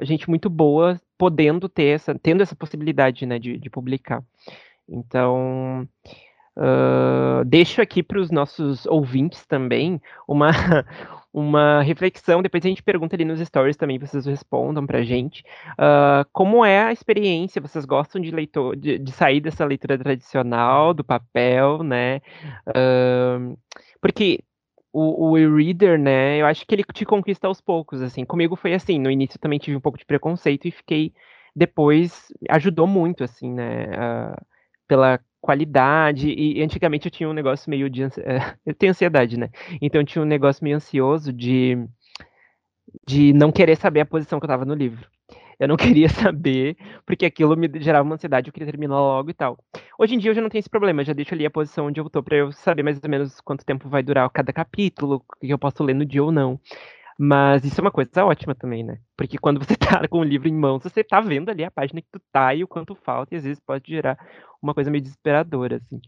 a 0.00 0.04
gente 0.04 0.28
muito 0.30 0.50
boa 0.50 1.00
podendo 1.18 1.68
ter 1.68 1.96
essa 1.96 2.14
tendo 2.18 2.42
essa 2.42 2.56
possibilidade, 2.56 3.26
né, 3.26 3.38
de 3.38 3.58
de 3.58 3.70
publicar. 3.70 4.22
Então, 4.88 5.88
hã, 6.58 7.44
deixo 7.46 7.82
aqui 7.82 8.02
para 8.02 8.20
os 8.20 8.30
nossos 8.30 8.86
ouvintes 8.86 9.46
também 9.46 10.00
uma 10.28 10.50
uma 11.32 11.82
reflexão, 11.82 12.42
depois 12.42 12.64
a 12.64 12.68
gente 12.68 12.82
pergunta 12.82 13.14
ali 13.16 13.24
nos 13.24 13.40
stories 13.40 13.76
também, 13.76 13.98
vocês 13.98 14.26
respondam 14.26 14.86
pra 14.86 15.02
gente, 15.02 15.44
hã, 15.78 16.24
como 16.32 16.64
é 16.64 16.84
a 16.84 16.92
experiência, 16.92 17.60
vocês 17.62 17.84
gostam 17.84 18.20
de 18.20 18.30
leitor 18.30 18.76
de 18.76 18.98
de 18.98 19.12
sair 19.12 19.40
dessa 19.40 19.64
leitura 19.64 19.98
tradicional, 19.98 20.94
do 20.94 21.04
papel, 21.04 21.82
né, 21.82 22.20
hã, 22.74 23.54
porque 24.00 24.40
o 24.92 25.30
o 25.32 25.38
e-reader, 25.38 25.98
né, 25.98 26.38
eu 26.40 26.46
acho 26.46 26.66
que 26.66 26.74
ele 26.74 26.84
te 26.94 27.04
conquista 27.06 27.46
aos 27.48 27.60
poucos, 27.60 28.02
assim, 28.02 28.24
comigo 28.24 28.56
foi 28.56 28.74
assim, 28.74 28.98
no 28.98 29.10
início 29.10 29.38
também 29.40 29.58
tive 29.58 29.76
um 29.76 29.80
pouco 29.80 29.98
de 29.98 30.04
preconceito 30.06 30.66
e 30.68 30.70
fiquei 30.72 31.12
depois 31.56 32.28
ajudou 32.50 32.86
muito, 32.86 33.24
assim, 33.24 33.52
né, 33.52 33.86
hã, 33.98 34.34
pela 34.88 35.20
qualidade, 35.40 36.28
e 36.30 36.62
antigamente 36.62 37.06
eu 37.06 37.10
tinha 37.10 37.28
um 37.28 37.32
negócio 37.32 37.70
meio 37.70 37.88
de 37.90 38.02
ansi 38.04 38.20
eh, 38.20 38.38
eu 38.66 38.74
tenho 38.74 38.90
ansiedade, 38.90 39.38
né, 39.38 39.50
então 39.80 40.00
eu 40.00 40.06
tinha 40.06 40.22
um 40.22 40.26
negócio 40.26 40.64
meio 40.64 40.76
ansioso 40.76 41.32
de 41.32 41.76
de 43.06 43.32
não 43.32 43.52
querer 43.52 43.76
saber 43.76 44.00
a 44.00 44.06
posição 44.06 44.38
que 44.38 44.44
eu 44.44 44.48
estava 44.48 44.64
no 44.64 44.74
livro. 44.74 45.06
Eu 45.60 45.68
não 45.68 45.76
queria 45.76 46.08
saber, 46.08 46.76
porque 47.04 47.26
aquilo 47.26 47.56
me 47.56 47.68
gerava 47.80 48.04
uma 48.04 48.14
ansiedade, 48.14 48.48
eu 48.48 48.52
queria 48.52 48.70
terminar 48.70 48.96
logo 48.96 49.30
e 49.30 49.34
tal. 49.34 49.58
Hoje 49.98 50.14
em 50.14 50.18
dia 50.18 50.30
eu 50.30 50.34
já 50.34 50.40
não 50.40 50.48
tenho 50.48 50.60
esse 50.60 50.70
problema, 50.70 51.04
já 51.04 51.12
deixo 51.12 51.34
ali 51.34 51.44
a 51.44 51.50
posição 51.50 51.86
onde 51.86 52.00
eu 52.00 52.08
tô 52.08 52.22
pra 52.22 52.36
eu 52.36 52.52
saber 52.52 52.82
mais 52.82 53.00
ou 53.02 53.10
menos 53.10 53.40
quanto 53.40 53.64
tempo 53.64 53.88
vai 53.88 54.02
durar 54.02 54.28
cada 54.30 54.52
capítulo, 54.52 55.24
que 55.40 55.52
eu 55.52 55.58
posso 55.58 55.82
ler 55.82 55.94
no 55.94 56.04
dia 56.06 56.22
ou 56.22 56.30
não. 56.32 56.60
Mas 57.20 57.64
isso 57.64 57.80
é 57.80 57.82
uma 57.82 57.90
coisa 57.90 58.24
ótima 58.24 58.54
também, 58.54 58.84
né, 58.84 58.98
porque 59.16 59.38
quando 59.38 59.58
você 59.58 59.74
tá 59.76 60.06
com 60.08 60.20
o 60.20 60.24
livro 60.24 60.48
em 60.48 60.54
mãos, 60.54 60.84
você 60.84 61.02
tá 61.02 61.20
vendo 61.20 61.48
ali 61.50 61.64
a 61.64 61.70
página 61.70 62.00
que 62.00 62.08
tu 62.12 62.20
tá 62.32 62.54
e 62.54 62.62
o 62.62 62.68
quanto 62.68 62.94
falta, 62.94 63.34
e 63.34 63.38
às 63.38 63.44
vezes 63.44 63.60
pode 63.60 63.90
gerar 63.90 64.16
uma 64.62 64.72
coisa 64.72 64.90
meio 64.90 65.02
desesperadora, 65.02 65.76
assim. 65.76 66.00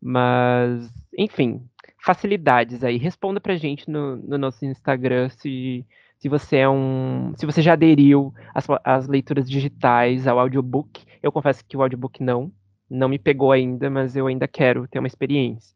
Mas, 0.00 0.90
enfim, 1.16 1.62
facilidades 2.04 2.84
aí. 2.84 2.96
Responda 2.98 3.40
pra 3.40 3.56
gente 3.56 3.90
no 3.90 4.16
no 4.16 4.38
nosso 4.38 4.64
Instagram 4.64 5.28
se 5.30 5.86
se 6.18 6.28
você 6.28 6.58
é 6.58 6.68
um 6.68 7.32
se 7.36 7.46
você 7.46 7.62
já 7.62 7.72
aderiu 7.74 8.34
às 8.54 8.66
às 8.84 9.08
leituras 9.08 9.48
digitais, 9.48 10.26
ao 10.26 10.38
audiobook. 10.38 11.04
Eu 11.22 11.32
confesso 11.32 11.64
que 11.66 11.76
o 11.76 11.82
audiobook 11.82 12.22
não, 12.22 12.52
não 12.88 13.08
me 13.08 13.18
pegou 13.18 13.52
ainda, 13.52 13.90
mas 13.90 14.16
eu 14.16 14.26
ainda 14.26 14.48
quero 14.48 14.86
ter 14.88 14.98
uma 14.98 15.08
experiência. 15.08 15.74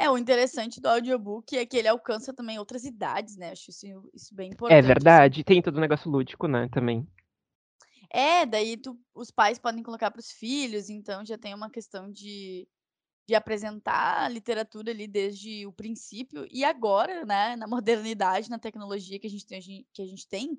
É, 0.00 0.08
o 0.08 0.16
interessante 0.16 0.80
do 0.80 0.86
audiobook 0.88 1.56
é 1.58 1.66
que 1.66 1.76
ele 1.76 1.88
alcança 1.88 2.32
também 2.32 2.56
outras 2.56 2.84
idades, 2.84 3.36
né, 3.36 3.50
acho 3.50 3.70
isso 3.70 3.86
isso 4.14 4.32
bem 4.32 4.48
É 4.50 4.52
importante, 4.54 4.84
assim. 4.84 4.86
verdade, 4.86 5.42
tem 5.44 5.60
todo 5.60 5.76
o 5.76 5.80
negócio 5.80 6.08
lúdico, 6.08 6.46
né, 6.46 6.68
também. 6.68 7.04
É, 8.10 8.46
daí 8.46 8.76
tu 8.76 8.98
os 9.14 9.30
pais 9.30 9.58
podem 9.58 9.82
colocar 9.82 10.10
para 10.10 10.20
os 10.20 10.30
filhos, 10.30 10.88
então 10.88 11.24
já 11.24 11.36
tem 11.36 11.52
uma 11.54 11.70
questão 11.70 12.10
de 12.10 12.68
de 13.28 13.34
apresentar 13.34 14.24
a 14.24 14.28
literatura 14.28 14.90
ali 14.90 15.06
desde 15.06 15.66
o 15.66 15.72
princípio, 15.72 16.46
e 16.50 16.64
agora, 16.64 17.26
né, 17.26 17.56
na 17.56 17.66
modernidade, 17.68 18.48
na 18.50 18.58
tecnologia 18.58 19.18
que 19.20 19.26
a 19.26 19.30
gente 19.30 19.46
tem 19.46 19.60
que 19.92 20.02
a 20.02 20.06
gente 20.06 20.26
tem, 20.28 20.58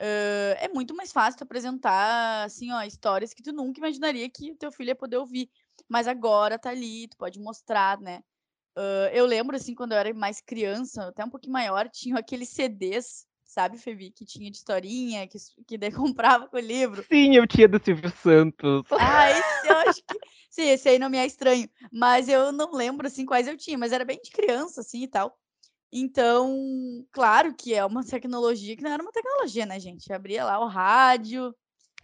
hã, 0.00 0.54
é 0.60 0.68
muito 0.68 0.94
mais 0.96 1.12
fácil 1.12 1.38
tu 1.38 1.44
apresentar, 1.44 2.44
assim, 2.44 2.72
ó, 2.72 2.82
histórias 2.82 3.34
que 3.34 3.42
tu 3.42 3.52
nunca 3.52 3.80
imaginaria 3.80 4.28
que 4.30 4.52
o 4.52 4.56
teu 4.56 4.72
filho 4.72 4.88
ia 4.90 4.96
poder 4.96 5.18
ouvir, 5.18 5.50
mas 5.88 6.08
agora 6.08 6.58
tá 6.58 6.70
ali, 6.70 7.08
tu 7.08 7.16
pode 7.18 7.40
mostrar, 7.40 8.00
né. 8.00 8.22
Hã, 8.76 9.10
eu 9.12 9.26
lembro, 9.26 9.56
assim, 9.56 9.74
quando 9.74 9.92
eu 9.92 9.98
era 9.98 10.12
mais 10.14 10.40
criança, 10.40 11.08
até 11.08 11.24
um 11.24 11.30
pouquinho 11.30 11.52
maior, 11.52 11.88
tinham 11.88 12.18
aqueles 12.18 12.48
CDs, 12.48 13.26
sabe, 13.44 13.78
Feby, 13.78 14.10
que 14.10 14.24
tinha 14.24 14.50
de 14.50 14.56
historinha, 14.56 15.26
que 15.26 15.38
que 15.66 15.76
daí 15.78 15.90
comprava 16.16 16.48
com 16.48 16.56
o 16.56 16.60
livro. 16.60 17.04
Sim, 17.04 17.36
eu 17.36 17.46
tinha 17.46 17.68
do 17.68 17.82
Silvio 17.82 18.10
Santos. 18.10 18.84
Ah, 18.92 19.30
esse 19.30 19.66
eu 19.68 19.76
acho 19.76 20.02
que 20.06 20.18
sim, 20.50 20.68
esse 20.68 20.88
aí 20.88 20.98
não 20.98 21.10
me 21.10 21.18
é 21.18 21.26
estranho, 21.26 21.68
mas 21.92 22.28
eu 22.28 22.50
não 22.52 22.72
lembro, 22.72 23.06
assim, 23.06 23.26
quais 23.26 23.46
eu 23.46 23.56
tinha, 23.56 23.76
mas 23.76 23.92
era 23.92 24.04
bem 24.04 24.20
de 24.22 24.30
criança, 24.30 24.80
assim, 24.80 25.02
e 25.02 25.08
tal. 25.08 25.36
Então, 25.92 27.04
claro 27.12 27.54
que 27.54 27.74
é 27.74 27.84
uma 27.84 28.02
tecnologia 28.02 28.74
que 28.74 28.82
não 28.82 28.90
era 28.90 29.02
uma 29.02 29.12
tecnologia, 29.12 29.66
né, 29.66 29.78
gente, 29.78 30.10
abria 30.10 30.42
lá 30.44 30.58
o 30.58 30.66
rádio, 30.66 31.54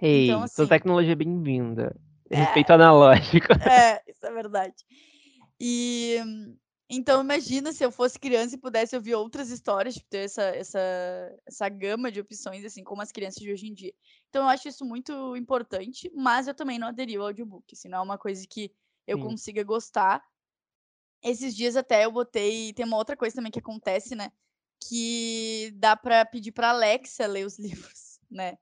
então 0.00 0.08
Ei, 0.08 0.26
toda 0.26 0.44
assim 0.44 0.66
tecnologia 0.68 1.12
é 1.12 1.16
bem-vinda. 1.16 1.96
É. 2.30 2.36
Respeito 2.36 2.72
analógico. 2.72 3.48
É, 3.68 4.00
isso 4.06 4.24
é 4.24 4.32
verdade. 4.32 4.74
E, 5.60 6.16
então 6.90 7.20
imagina 7.22 7.72
se 7.72 7.84
eu 7.84 7.90
fosse 7.92 8.18
criança 8.18 8.54
e 8.54 8.58
pudesse 8.58 8.94
ouvir 8.96 9.14
outras 9.14 9.50
histórias, 9.50 9.94
tipo, 9.94 10.06
ter 10.08 10.18
essa 10.24 10.42
essa 10.44 10.78
essa 11.46 11.68
gama 11.68 12.10
de 12.12 12.20
opções, 12.20 12.64
assim, 12.64 12.84
como 12.84 13.02
as 13.02 13.12
crianças 13.12 13.42
de 13.42 13.52
hoje 13.52 13.66
em 13.66 13.74
dia. 13.74 13.92
Então 14.28 14.42
eu 14.44 14.48
acho 14.48 14.68
isso 14.68 14.84
muito 14.84 15.36
importante, 15.36 16.10
mas 16.14 16.46
eu 16.48 16.54
também 16.54 16.78
não 16.78 16.88
aderi 16.88 17.16
ao 17.16 17.24
audiobook, 17.26 17.74
assim, 17.74 17.88
não 17.88 17.98
é 17.98 18.02
uma 18.02 18.18
coisa 18.18 18.46
que 18.48 18.72
eu 19.06 19.18
Sim. 19.18 19.18
consiga 19.18 19.62
gostar. 19.64 20.22
Esses 21.22 21.54
dias 21.56 21.76
até 21.76 22.04
eu 22.04 22.12
botei 22.12 22.72
tem 22.72 22.84
uma 22.86 22.96
outra 22.96 23.16
coisa 23.16 23.34
também 23.36 23.50
que 23.52 23.58
acontece, 23.58 24.14
né, 24.16 24.30
que 24.88 25.72
dá 25.76 25.96
pra 25.96 26.24
pedir 26.26 26.52
pra 26.52 26.70
Alexa 26.70 27.26
ler 27.26 27.46
os 27.46 27.58
livros, 27.60 28.20
né. 28.30 28.56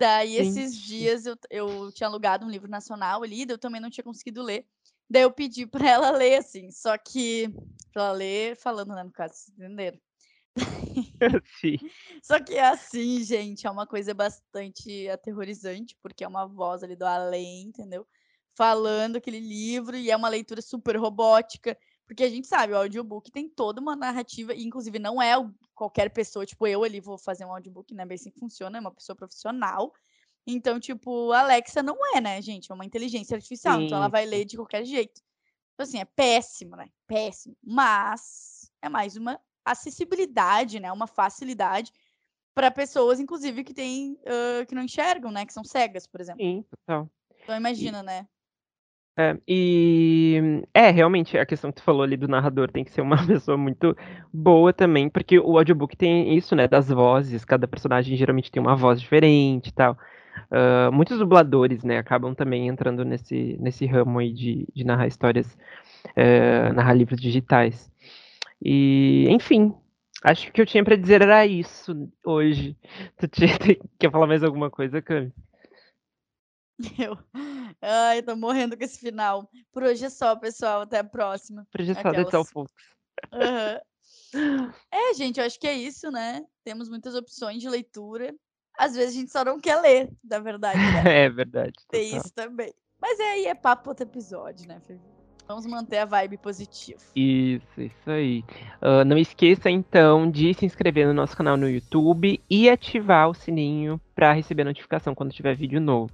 Daí 0.00 0.36
esses 0.36 0.74
Gente. 0.74 0.76
dias 0.76 1.26
eu 1.26 1.36
eu 1.50 1.92
tinha 1.92 2.08
alugado 2.08 2.46
um 2.46 2.50
livro 2.50 2.70
nacional 2.70 3.22
ali, 3.24 3.46
eu 3.48 3.58
também 3.58 3.80
não 3.80 3.90
tinha 3.90 4.04
conseguido 4.04 4.42
ler, 4.42 4.66
daí 5.08 5.22
eu 5.22 5.32
pedi 5.32 5.66
pra 5.66 5.88
ela 5.88 6.10
ler, 6.10 6.36
assim, 6.36 6.70
só 6.70 6.96
que 6.98 7.48
pra 7.92 8.04
ela 8.04 8.12
ler 8.12 8.56
falando, 8.56 8.94
né, 8.94 9.02
no 9.02 9.12
caso, 9.12 9.34
vocês 9.34 9.58
entenderam. 9.58 9.98
Sim. 11.60 11.76
Só 12.22 12.40
que 12.42 12.54
é 12.54 12.66
assim, 12.68 13.22
gente, 13.22 13.66
é 13.66 13.70
uma 13.70 13.86
coisa 13.86 14.14
bastante 14.14 15.08
aterrorizante, 15.08 15.96
porque 16.02 16.24
é 16.24 16.28
uma 16.28 16.46
voz 16.46 16.82
ali 16.82 16.96
do 16.96 17.04
além, 17.04 17.64
entendeu, 17.64 18.06
falando 18.54 19.16
aquele 19.16 19.38
livro 19.40 19.96
e 19.96 20.10
é 20.10 20.16
uma 20.16 20.28
leitura 20.28 20.62
super 20.62 20.96
robótica, 20.96 21.76
porque 22.06 22.24
a 22.24 22.28
gente 22.30 22.46
sabe, 22.46 22.72
o 22.72 22.76
audiobook 22.76 23.30
tem 23.30 23.48
toda 23.48 23.80
uma 23.80 23.94
narrativa 23.96 24.54
e 24.54 24.64
inclusive 24.64 24.98
não 24.98 25.20
é 25.20 25.34
qualquer 25.74 26.10
pessoa, 26.10 26.46
tipo 26.46 26.66
eu 26.66 26.82
ali 26.84 27.00
vou 27.00 27.18
fazer 27.18 27.44
um 27.44 27.52
audiobook, 27.52 27.94
não 27.94 28.04
é 28.04 28.06
bem 28.06 28.14
assim 28.14 28.30
que 28.30 28.38
funciona, 28.40 28.78
é 28.78 28.80
uma 28.80 28.94
pessoa 28.94 29.16
profissional, 29.16 29.92
Então, 30.46 30.78
tipo, 30.78 31.32
a 31.32 31.40
Alexa 31.40 31.82
não 31.82 31.96
é, 32.14 32.20
né, 32.20 32.40
gente? 32.40 32.70
É 32.70 32.74
uma 32.74 32.84
inteligência 32.84 33.34
artificial, 33.34 33.82
então 33.82 33.98
ela 33.98 34.06
Sim, 34.06 34.12
vai 34.12 34.24
sim. 34.24 34.30
ler 34.30 34.44
de 34.44 34.56
qualquer 34.56 34.84
jeito. 34.84 35.20
Então, 35.74 35.84
assim, 35.84 35.98
é 35.98 36.04
péssimo, 36.04 36.76
né? 36.76 36.88
Péssimo. 37.06 37.56
Mas 37.62 38.70
é 38.80 38.88
mais 38.88 39.16
uma 39.16 39.40
acessibilidade, 39.64 40.78
né? 40.78 40.92
Uma 40.92 41.06
facilidade 41.06 41.92
para 42.54 42.70
pessoas, 42.70 43.18
inclusive, 43.18 43.64
que 43.64 43.74
têm, 43.74 44.18
hã, 44.26 44.64
que 44.64 44.74
não 44.74 44.82
enxergam, 44.82 45.30
né? 45.32 45.44
Que 45.44 45.52
são 45.52 45.64
cegas, 45.64 46.06
por 46.06 46.20
exemplo. 46.20 46.42
Sim, 46.42 46.64
total. 46.70 47.10
Então 47.42 47.54
E 47.54 47.58
imagina, 47.58 48.02
né? 48.02 48.26
É, 49.18 49.34
e 49.48 50.62
é, 50.74 50.90
realmente, 50.90 51.38
a 51.38 51.46
questão 51.46 51.72
que 51.72 51.76
tu 51.80 51.82
falou 51.82 52.02
ali 52.02 52.18
do 52.18 52.28
narrador 52.28 52.70
tem 52.70 52.84
que 52.84 52.92
ser 52.92 53.00
uma 53.00 53.16
pessoa 53.26 53.56
muito 53.56 53.96
boa 54.32 54.74
também, 54.74 55.08
porque 55.08 55.38
o 55.38 55.56
audiobook 55.56 55.96
tem 55.96 56.36
isso, 56.36 56.54
né, 56.54 56.68
das 56.68 56.88
vozes, 56.88 57.42
cada 57.44 57.66
personagem 57.66 58.14
geralmente 58.14 58.50
tem 58.50 58.60
uma 58.60 58.76
voz 58.76 59.00
diferente 59.00 59.68
e 59.68 59.72
tal. 59.72 59.96
Hã, 60.50 60.90
muitos 60.90 61.18
dubladores, 61.18 61.82
né, 61.84 61.98
acabam 61.98 62.34
também 62.34 62.68
entrando 62.68 63.04
nesse 63.04 63.56
nesse 63.60 63.86
ramo 63.86 64.18
aí 64.18 64.32
de 64.32 64.66
de 64.74 64.84
narrar 64.84 65.06
histórias, 65.06 65.56
eh, 66.14 66.72
narrar 66.72 66.94
livros 66.94 67.20
digitais. 67.20 67.90
E, 68.62 69.26
enfim, 69.28 69.74
acho 70.24 70.44
que 70.44 70.50
o 70.50 70.52
que 70.52 70.60
eu 70.62 70.66
tinha 70.66 70.84
pra 70.84 70.96
dizer 70.96 71.22
era 71.22 71.46
isso 71.46 72.10
hoje. 72.24 72.76
Tu 73.18 73.28
tinha 73.28 73.48
quer 73.98 74.10
falar 74.10 74.26
mais 74.26 74.42
alguma 74.42 74.70
coisa, 74.70 75.02
Cami? 75.02 75.32
Eu 76.98 77.16
ai, 77.80 78.22
tô 78.22 78.36
morrendo 78.36 78.76
com 78.76 78.84
esse 78.84 78.98
final. 78.98 79.50
Por 79.72 79.82
hoje 79.82 80.04
é 80.04 80.10
só, 80.10 80.36
pessoal, 80.36 80.82
até 80.82 80.98
a 80.98 81.04
próxima. 81.04 81.66
Por 81.72 81.80
hoje 81.80 81.92
é 81.92 81.94
só, 81.94 82.08
Aquelas. 82.08 82.50
folks. 82.50 82.74
Aham. 83.32 83.80
É, 84.92 85.14
gente, 85.14 85.40
eu 85.40 85.46
acho 85.46 85.58
que 85.58 85.66
é 85.66 85.74
isso, 85.74 86.10
né? 86.10 86.44
Temos 86.64 86.88
muitas 86.88 87.14
opções 87.14 87.60
de 87.62 87.68
leitura. 87.68 88.34
Às 88.78 88.94
vezes 88.94 89.14
a 89.16 89.18
gente 89.20 89.30
só 89.32 89.44
não 89.44 89.58
quer 89.58 89.76
ler, 89.80 90.10
na 90.22 90.38
verdade, 90.38 90.78
né? 90.78 91.02
É 91.26 91.28
verdade, 91.30 91.72
Tem 91.90 92.10
total. 92.10 92.20
isso 92.20 92.34
também. 92.34 92.74
Mas 93.00 93.18
é 93.20 93.32
aí 93.32 93.46
é 93.46 93.54
papo 93.54 93.90
outro 93.90 94.04
episódio, 94.04 94.66
né, 94.68 94.80
Fê? 94.86 94.96
Vamos 95.48 95.64
manter 95.66 95.98
a 95.98 96.04
vibe 96.04 96.38
positiva. 96.38 96.98
Isso, 97.14 97.80
isso 97.80 98.10
aí. 98.10 98.44
Hã, 98.82 99.04
não 99.04 99.16
esqueça 99.16 99.70
então 99.70 100.28
de 100.28 100.52
se 100.54 100.66
inscrever 100.66 101.06
no 101.06 101.14
nosso 101.14 101.36
canal 101.36 101.56
no 101.56 101.68
YouTube 101.70 102.40
e 102.50 102.68
ativar 102.68 103.28
o 103.30 103.34
sininho 103.34 104.00
pra 104.14 104.32
receber 104.32 104.64
notificação 104.64 105.14
quando 105.14 105.32
tiver 105.32 105.54
vídeo 105.54 105.80
novo, 105.80 106.12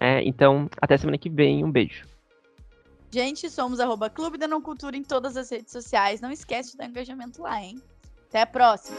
né. 0.00 0.22
Então, 0.22 0.68
até 0.82 0.98
semana 0.98 1.16
que 1.16 1.30
vem, 1.30 1.64
um 1.64 1.70
beijo. 1.70 2.04
Gente, 3.10 3.48
somos 3.48 3.80
arroba 3.80 4.10
Clube 4.10 4.36
da 4.36 4.46
Não 4.46 4.60
Cultura 4.60 4.94
em 4.94 5.02
todas 5.02 5.34
as 5.34 5.50
redes 5.50 5.72
sociais. 5.72 6.20
Não 6.20 6.30
esquece 6.30 6.72
de 6.72 6.76
dar 6.76 6.84
engajamento 6.86 7.40
lá, 7.40 7.62
hein? 7.62 7.80
Até 8.28 8.42
a 8.42 8.46
próxima! 8.46 8.98